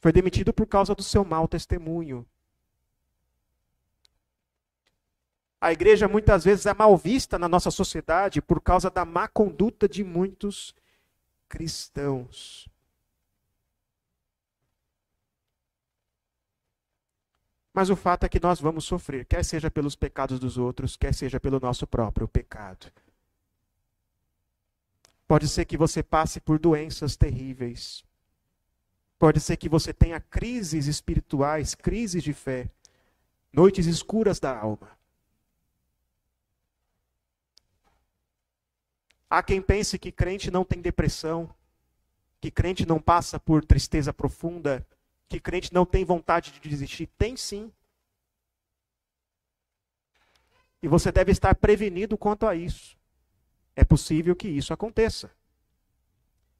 [0.00, 2.24] Foi demitido por causa do seu mau testemunho.
[5.64, 9.88] A igreja muitas vezes é mal vista na nossa sociedade por causa da má conduta
[9.88, 10.74] de muitos
[11.48, 12.68] cristãos.
[17.72, 21.14] Mas o fato é que nós vamos sofrer, quer seja pelos pecados dos outros, quer
[21.14, 22.92] seja pelo nosso próprio pecado.
[25.26, 28.04] Pode ser que você passe por doenças terríveis.
[29.18, 32.70] Pode ser que você tenha crises espirituais, crises de fé,
[33.50, 35.02] noites escuras da alma.
[39.28, 41.52] Há quem pense que crente não tem depressão,
[42.40, 44.86] que crente não passa por tristeza profunda,
[45.28, 47.06] que crente não tem vontade de desistir.
[47.18, 47.72] Tem sim.
[50.82, 52.96] E você deve estar prevenido quanto a isso.
[53.74, 55.30] É possível que isso aconteça.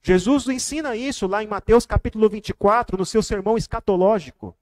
[0.02, 4.56] Jesus ensina isso lá em Mateus capítulo 24, no seu sermão escatológico.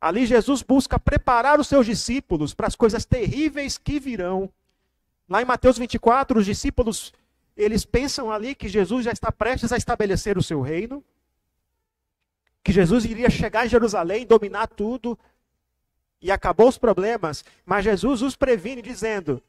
[0.00, 4.52] Ali Jesus busca preparar os seus discípulos para as coisas terríveis que virão.
[5.32, 7.10] Lá em Mateus 24, os discípulos,
[7.56, 11.02] eles pensam ali que Jesus já está prestes a estabelecer o seu reino,
[12.62, 15.18] que Jesus iria chegar em Jerusalém, dominar tudo,
[16.20, 19.42] e acabou os problemas, mas Jesus os previne dizendo: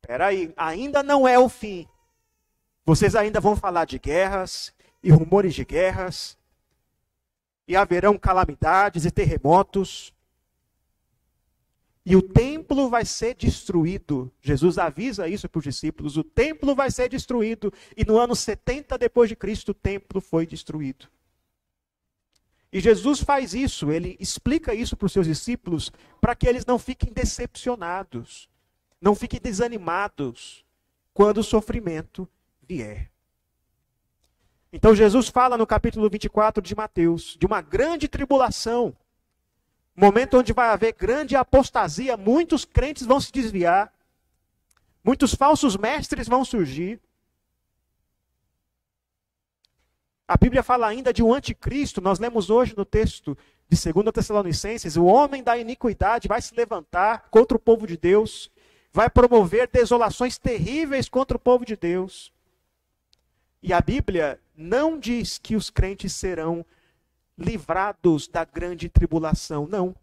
[0.00, 1.84] Peraí, ainda não é o fim.
[2.86, 4.72] Vocês ainda vão falar de guerras
[5.02, 6.38] e rumores de guerras.
[7.66, 10.14] e haverão calamidades e terremotos.
[12.08, 14.32] E o templo vai ser destruído.
[14.40, 17.70] Jesus avisa isso para os discípulos: o templo vai ser destruído.
[17.94, 21.06] E no ano 70 depois de Cristo, o templo foi destruído.
[22.72, 26.78] E Jesus faz isso, ele explica isso para os seus discípulos, para que eles não
[26.78, 28.48] fiquem decepcionados,
[28.98, 30.64] não fiquem desanimados
[31.12, 32.26] quando o sofrimento
[32.66, 33.10] vier.
[34.72, 38.96] Então Jesus fala no capítulo 24 de Mateus de uma grande tribulação,
[39.98, 43.92] momento onde vai haver grande apostasia, muitos crentes vão se desviar,
[45.02, 47.00] muitos falsos mestres vão surgir.
[50.26, 53.36] A Bíblia fala ainda de um anticristo, nós lemos hoje no texto
[53.68, 58.52] de 2 Tessalonicenses, o homem da iniquidade vai se levantar contra o povo de Deus,
[58.92, 62.32] vai promover desolações terríveis contra o povo de Deus.
[63.60, 66.64] E a Bíblia não diz que os crentes serão
[67.38, 69.94] livrados da grande tribulação, não.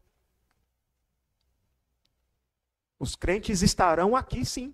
[2.97, 4.73] Os crentes estarão aqui sim.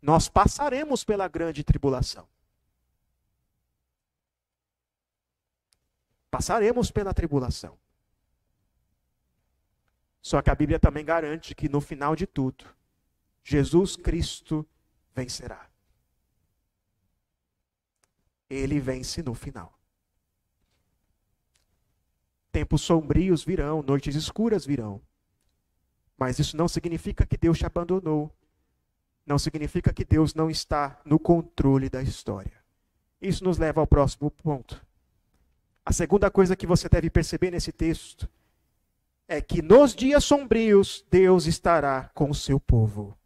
[0.00, 2.28] Nós passaremos pela grande tribulação.
[6.30, 7.76] Passaremos pela tribulação.
[10.22, 12.64] Só que a Bíblia também garante que no final de tudo,
[13.42, 14.66] Jesus Cristo
[15.12, 15.68] vencerá.
[18.48, 19.81] Ele vence no final.
[22.52, 25.00] Tempos sombrios virão, noites escuras virão.
[26.18, 28.30] Mas isso não significa que Deus te abandonou.
[29.26, 32.62] Não significa que Deus não está no controle da história.
[33.20, 34.84] Isso nos leva ao próximo ponto.
[35.84, 38.28] A segunda coisa que você deve perceber nesse texto
[39.26, 43.16] é que nos dias sombrios Deus estará com o seu povo.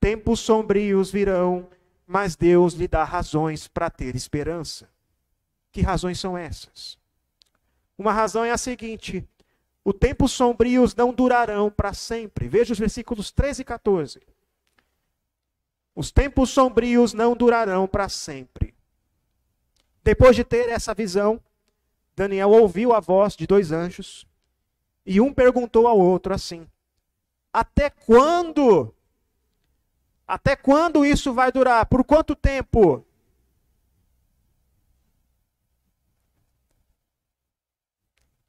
[0.00, 1.68] Tempos sombrios virão,
[2.06, 4.88] mas Deus lhe dá razões para ter esperança.
[5.72, 6.98] Que razões são essas?
[7.96, 9.26] Uma razão é a seguinte:
[9.84, 12.46] os tempos sombrios não durarão para sempre.
[12.46, 14.22] Veja os versículos 13 e 14.
[15.94, 18.74] Os tempos sombrios não durarão para sempre.
[20.04, 21.40] Depois de ter essa visão,
[22.14, 24.26] Daniel ouviu a voz de dois anjos,
[25.04, 26.66] e um perguntou ao outro assim:
[27.52, 28.94] Até quando?
[30.26, 31.86] Até quando isso vai durar?
[31.86, 33.04] Por quanto tempo?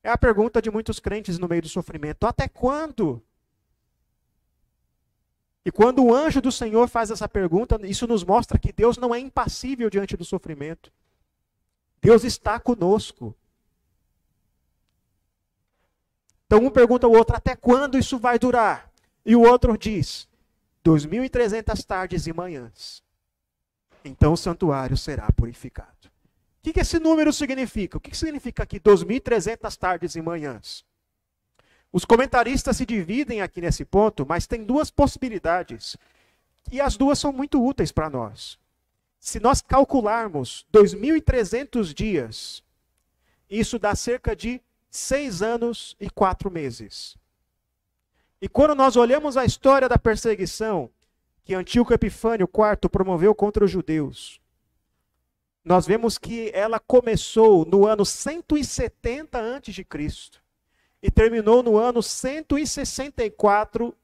[0.03, 3.23] É a pergunta de muitos crentes no meio do sofrimento: Até quando?
[5.65, 9.15] E quando o anjo do Senhor faz essa pergunta, isso nos mostra que Deus não
[9.15, 10.91] é impassível diante do sofrimento.
[12.01, 13.33] Deus está conosco.
[16.45, 18.91] Então um pergunta ao outro: até quando isso vai durar?
[19.25, 20.27] E o outro diz:
[20.83, 23.01] 2.300 tardes e manhãs.
[24.03, 26.11] Então o santuário será purificado.
[26.63, 27.97] O que, que esse número significa?
[27.97, 30.85] O que, que significa aqui 2.300 tardes e manhãs?
[31.91, 35.97] Os comentaristas se dividem aqui nesse ponto, mas tem duas possibilidades.
[36.71, 38.57] E as duas são muito úteis para nós.
[39.19, 42.63] Se nós calcularmos 2.300 dias,
[43.49, 47.17] isso dá cerca de seis anos e quatro meses.
[48.41, 50.89] E quando nós olhamos a história da perseguição
[51.43, 54.41] que Antíoco Epifânio IV promoveu contra os judeus,
[55.63, 59.85] nós vemos que ela começou no ano 170 a.C.
[61.01, 63.95] e terminou no ano 164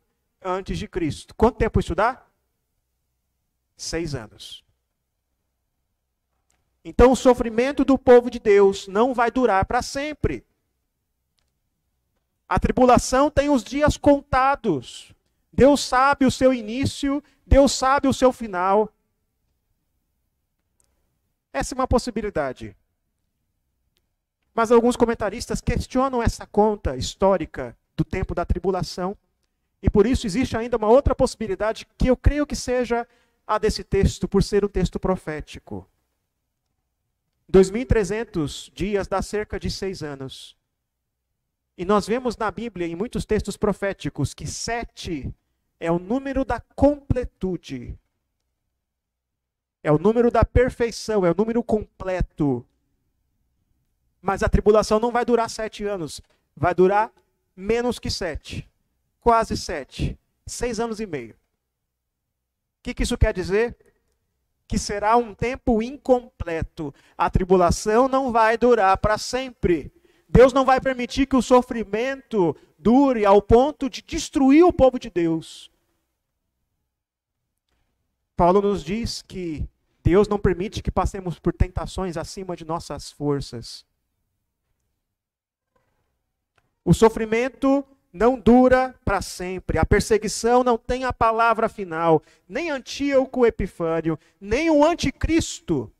[0.41, 0.89] a.C.
[1.35, 2.25] Quanto tempo isso dá?
[3.75, 4.63] Seis anos.
[6.83, 10.45] Então o sofrimento do povo de Deus não vai durar para sempre.
[12.47, 15.13] A tribulação tem os dias contados.
[15.51, 18.91] Deus sabe o seu início, Deus sabe o seu final.
[21.51, 22.75] Essa é uma possibilidade.
[24.53, 29.17] Mas alguns comentaristas questionam essa conta histórica do tempo da tribulação.
[29.81, 33.07] E por isso existe ainda uma outra possibilidade que eu creio que seja
[33.47, 35.87] a desse texto, por ser um texto profético.
[37.51, 40.55] 2.300 dias dá cerca de seis anos.
[41.75, 45.33] E nós vemos na Bíblia, em muitos textos proféticos, que sete
[45.79, 47.97] é o número da completude.
[49.83, 52.65] É o número da perfeição, é o número completo.
[54.21, 56.21] Mas a tribulação não vai durar sete anos,
[56.55, 57.11] vai durar
[57.55, 58.69] menos que sete.
[59.21, 60.17] Quase sete.
[60.45, 61.33] Seis anos e meio.
[61.33, 63.77] O que, que isso quer dizer?
[64.69, 66.93] que será um tempo incompleto.
[67.17, 69.91] A tribulação não vai durar para sempre.
[70.29, 75.09] Deus não vai permitir que o sofrimento dure ao ponto de destruir o povo de
[75.09, 75.71] Deus.
[78.39, 79.67] Paulo nos diz que
[80.01, 83.85] Deus não permite que passemos por tentações acima de nossas forças.
[86.85, 87.83] O sofrimento
[88.13, 89.77] não dura para sempre.
[89.77, 92.23] A perseguição não tem a palavra final.
[92.47, 95.91] Nem Antíoco Epifânio, nem o anticristo,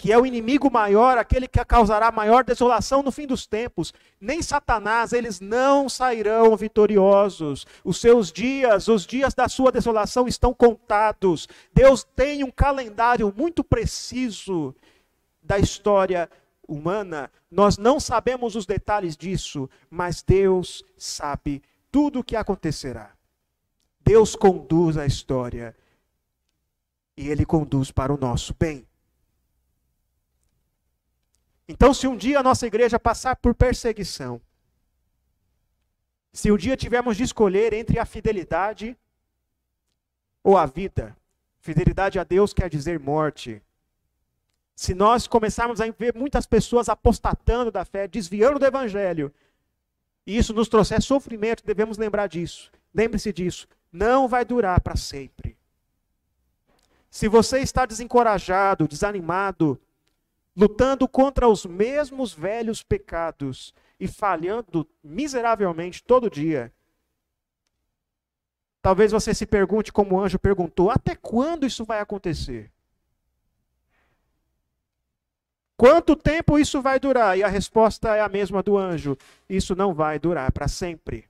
[0.00, 4.40] que é o inimigo maior, aquele que causará maior desolação no fim dos tempos, nem
[4.40, 7.66] Satanás, eles não sairão vitoriosos.
[7.84, 11.46] Os seus dias, os dias da sua desolação estão contados.
[11.70, 14.74] Deus tem um calendário muito preciso
[15.42, 16.30] da história
[16.66, 23.10] humana, nós não sabemos os detalhes disso, mas Deus sabe tudo o que acontecerá.
[24.00, 25.76] Deus conduz a história
[27.18, 28.86] e Ele conduz para o nosso bem.
[31.70, 34.40] Então, se um dia a nossa igreja passar por perseguição,
[36.32, 38.98] se um dia tivermos de escolher entre a fidelidade
[40.42, 41.16] ou a vida,
[41.60, 43.62] fidelidade a Deus quer dizer morte,
[44.74, 49.32] se nós começarmos a ver muitas pessoas apostatando da fé, desviando do evangelho,
[50.26, 52.72] e isso nos trouxer sofrimento, devemos lembrar disso.
[52.92, 53.68] Lembre-se disso.
[53.92, 55.56] Não vai durar para sempre.
[57.08, 59.80] Se você está desencorajado, desanimado,
[60.60, 66.70] lutando contra os mesmos velhos pecados e falhando miseravelmente todo dia,
[68.82, 72.70] talvez você se pergunte, como o anjo perguntou: até quando isso vai acontecer?
[75.78, 77.38] Quanto tempo isso vai durar?
[77.38, 79.16] E a resposta é a mesma do anjo:
[79.48, 81.26] isso não vai durar para sempre.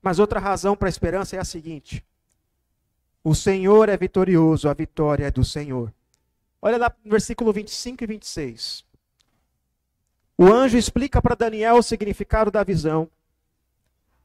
[0.00, 2.04] Mas outra razão para a esperança é a seguinte:
[3.24, 5.92] o Senhor é vitorioso, a vitória é do Senhor.
[6.60, 8.84] Olha lá no versículo 25 e 26.
[10.36, 13.08] O anjo explica para Daniel o significado da visão.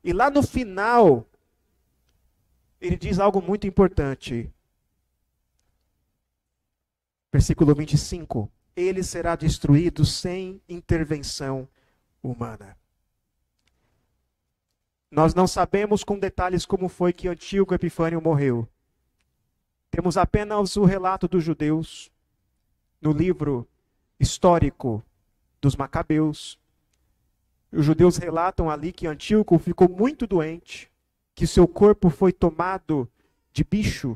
[0.04, 1.26] E lá no final,
[2.80, 4.52] ele diz algo muito importante.
[7.32, 11.68] Versículo 25: Ele será destruído sem intervenção
[12.24, 12.78] humana.
[15.12, 18.68] Nós não sabemos com detalhes como foi que Antíoco Epifânio morreu.
[19.98, 22.12] Temos apenas o relato dos judeus
[23.02, 23.68] no livro
[24.20, 25.04] histórico
[25.60, 26.60] dos Macabeus.
[27.72, 30.92] Os judeus relatam ali que Antíoco ficou muito doente,
[31.34, 33.10] que seu corpo foi tomado
[33.52, 34.16] de bicho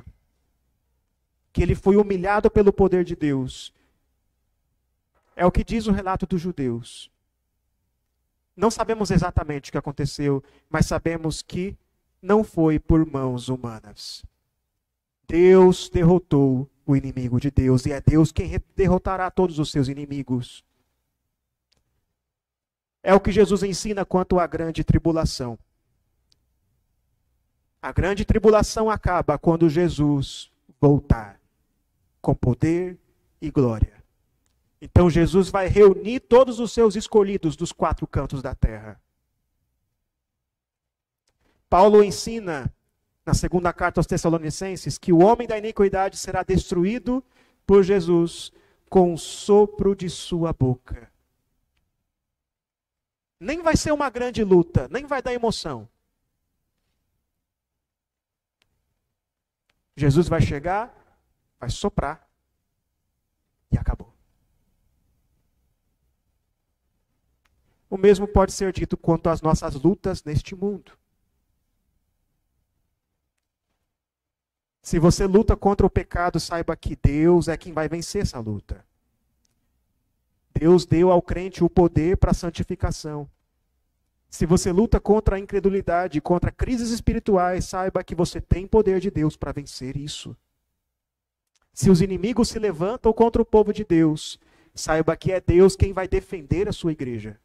[1.51, 3.73] que ele foi humilhado pelo poder de Deus.
[5.35, 7.09] É o que diz o relato dos judeus.
[8.55, 11.75] Não sabemos exatamente o que aconteceu, mas sabemos que
[12.21, 14.23] não foi por mãos humanas.
[15.31, 20.61] Deus derrotou o inimigo de Deus e é Deus quem derrotará todos os seus inimigos.
[23.01, 25.57] É o que Jesus ensina quanto à grande tribulação.
[27.81, 30.51] A grande tribulação acaba quando Jesus
[30.81, 31.39] voltar
[32.21, 32.99] com poder
[33.41, 34.03] e glória.
[34.81, 39.01] Então Jesus vai reunir todos os seus escolhidos dos quatro cantos da terra.
[41.69, 42.69] Paulo ensina
[43.31, 47.23] na segunda carta aos Tessalonicenses que o homem da iniquidade será destruído
[47.65, 48.51] por Jesus
[48.89, 51.09] com o sopro de sua boca.
[53.39, 55.87] Nem vai ser uma grande luta, nem vai dar emoção.
[59.95, 60.93] Jesus vai chegar,
[61.57, 62.29] vai soprar
[63.71, 64.13] e acabou.
[67.89, 71.00] O mesmo pode ser dito quanto às nossas lutas neste mundo.
[74.81, 78.83] Se você luta contra o pecado, saiba que Deus é quem vai vencer essa luta.
[80.53, 83.29] Deus deu ao crente o poder para a santificação.
[84.29, 89.11] Se você luta contra a incredulidade, contra crises espirituais, saiba que você tem poder de
[89.11, 90.35] Deus para vencer isso.
[91.73, 94.39] Se os inimigos se levantam contra o povo de Deus,
[94.73, 97.39] saiba que é Deus quem vai defender a sua igreja.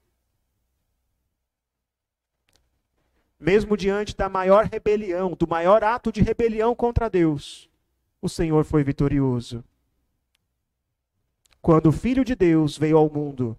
[3.39, 7.68] Mesmo diante da maior rebelião, do maior ato de rebelião contra Deus,
[8.20, 9.62] o Senhor foi vitorioso.
[11.61, 13.59] Quando o Filho de Deus veio ao mundo,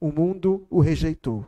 [0.00, 1.46] o mundo o rejeitou.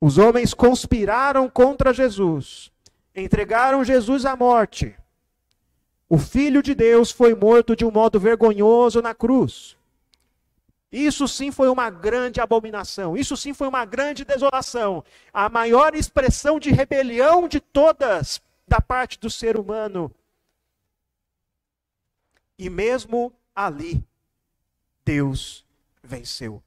[0.00, 2.72] Os homens conspiraram contra Jesus,
[3.14, 4.94] entregaram Jesus à morte.
[6.08, 9.78] O Filho de Deus foi morto de um modo vergonhoso na cruz.
[10.92, 15.04] Isso sim foi uma grande abominação, isso sim foi uma grande desolação.
[15.32, 20.12] A maior expressão de rebelião de todas da parte do ser humano.
[22.58, 24.04] E mesmo ali,
[25.04, 25.64] Deus
[26.02, 26.62] venceu.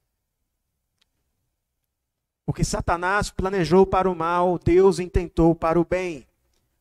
[2.46, 6.28] O que Satanás planejou para o mal, Deus intentou para o bem,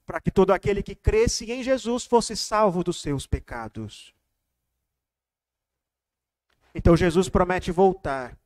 [0.07, 4.15] para que todo aquele que cresce em Jesus fosse salvo dos seus pecados.
[6.75, 8.37] Então Jesus promete voltar.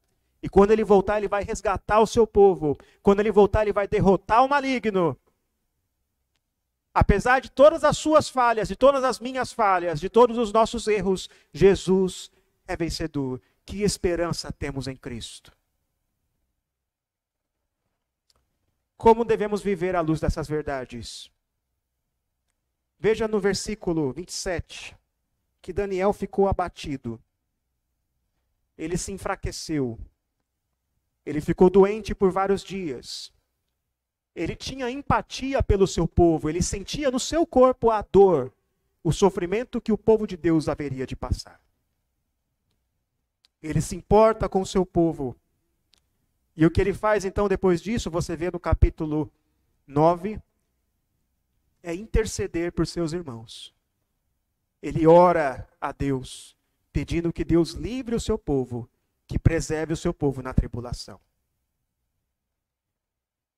[0.42, 2.76] E quando ele voltar, ele vai resgatar o seu povo.
[3.02, 5.18] Quando ele voltar, ele vai derrotar o maligno.
[6.94, 10.86] Apesar de todas as suas falhas, de todas as minhas falhas, de todos os nossos
[10.86, 12.30] erros, Jesus
[12.66, 13.40] é vencedor.
[13.64, 15.52] Que esperança temos em Cristo?
[18.96, 21.30] Como devemos viver à luz dessas verdades?
[22.98, 24.96] Veja no versículo 27
[25.60, 27.20] que Daniel ficou abatido.
[28.76, 29.98] Ele se enfraqueceu.
[31.24, 33.32] Ele ficou doente por vários dias.
[34.34, 38.52] Ele tinha empatia pelo seu povo, ele sentia no seu corpo a dor,
[39.02, 41.60] o sofrimento que o povo de Deus haveria de passar.
[43.62, 45.34] Ele se importa com o seu povo.
[46.56, 49.32] E o que ele faz então depois disso, você vê no capítulo
[49.86, 50.40] 9,
[51.82, 53.74] é interceder por seus irmãos.
[54.82, 56.55] Ele ora a Deus,
[56.96, 58.88] pedindo que Deus livre o seu povo,
[59.26, 61.20] que preserve o seu povo na tribulação.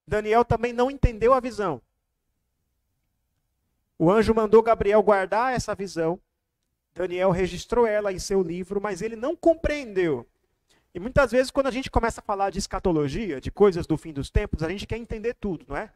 [0.04, 1.80] Daniel também não entendeu a visão.
[3.96, 6.20] O anjo mandou Gabriel guardar essa visão.
[6.92, 10.26] Daniel registrou ela em seu livro, mas ele não compreendeu.
[10.92, 14.12] E muitas vezes, quando a gente começa a falar de escatologia, de coisas do fim
[14.12, 15.92] dos tempos, a gente quer entender tudo, não é?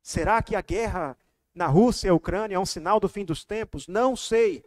[0.00, 1.18] Será que a guerra
[1.52, 3.88] na Rússia e Ucrânia é um sinal do fim dos tempos?
[3.88, 4.64] Não sei.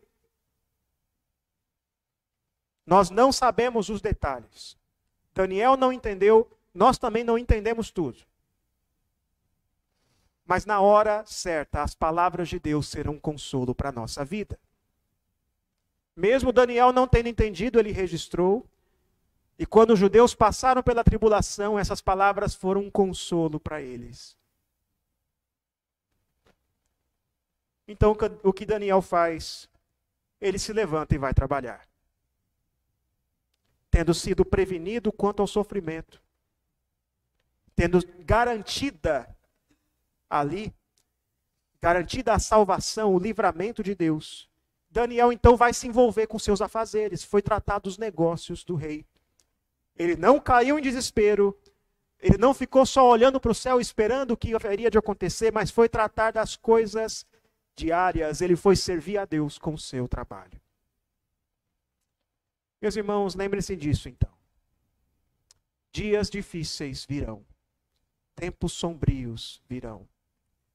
[2.85, 4.77] Nós não sabemos os detalhes.
[5.33, 8.19] Daniel não entendeu, nós também não entendemos tudo.
[10.45, 14.59] Mas na hora certa, as palavras de Deus serão um consolo para a nossa vida.
[16.15, 18.67] Mesmo Daniel não tendo entendido, ele registrou.
[19.57, 24.35] E quando os judeus passaram pela tribulação, essas palavras foram um consolo para eles.
[27.87, 29.69] Então, o que Daniel faz?
[30.39, 31.90] Ele se levanta e vai trabalhar.
[34.01, 36.19] Tendo sido prevenido quanto ao sofrimento,
[37.75, 39.29] tendo garantida
[40.27, 40.73] ali,
[41.79, 44.49] garantida a salvação, o livramento de Deus,
[44.89, 49.05] Daniel então vai se envolver com seus afazeres, foi tratar dos negócios do rei.
[49.95, 51.55] Ele não caiu em desespero,
[52.19, 55.69] ele não ficou só olhando para o céu esperando o que haveria de acontecer, mas
[55.69, 57.23] foi tratar das coisas
[57.75, 60.59] diárias, ele foi servir a Deus com o seu trabalho.
[62.81, 64.31] Meus irmãos, lembrem-se disso então.
[65.91, 67.45] Dias difíceis virão.
[68.35, 70.07] Tempos sombrios virão.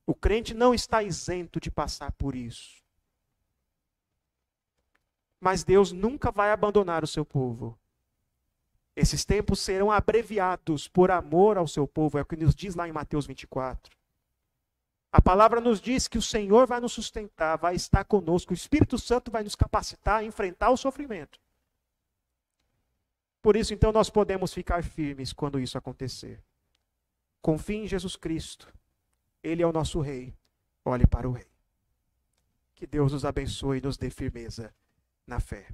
[0.07, 2.81] O crente não está isento de passar por isso.
[5.41, 7.77] Mas Deus nunca vai abandonar o seu povo.
[8.95, 12.89] Esses tempos serão abreviados por amor ao seu povo, é o que nos diz lá
[12.89, 13.95] em Mateus 24.
[15.13, 18.99] A palavra nos diz que o Senhor vai nos sustentar, vai estar conosco, o Espírito
[18.99, 21.39] Santo vai nos capacitar a enfrentar o sofrimento.
[23.47, 26.43] Por isso, então, nós podemos ficar firmes quando isso acontecer.
[27.41, 28.75] Confie em Jesus Cristo.
[29.41, 30.35] Ele é o nosso Rei.
[30.85, 31.47] Olhe para o Rei.
[32.75, 34.75] Que Deus nos abençoe e nos dê firmeza
[35.25, 35.69] na fé.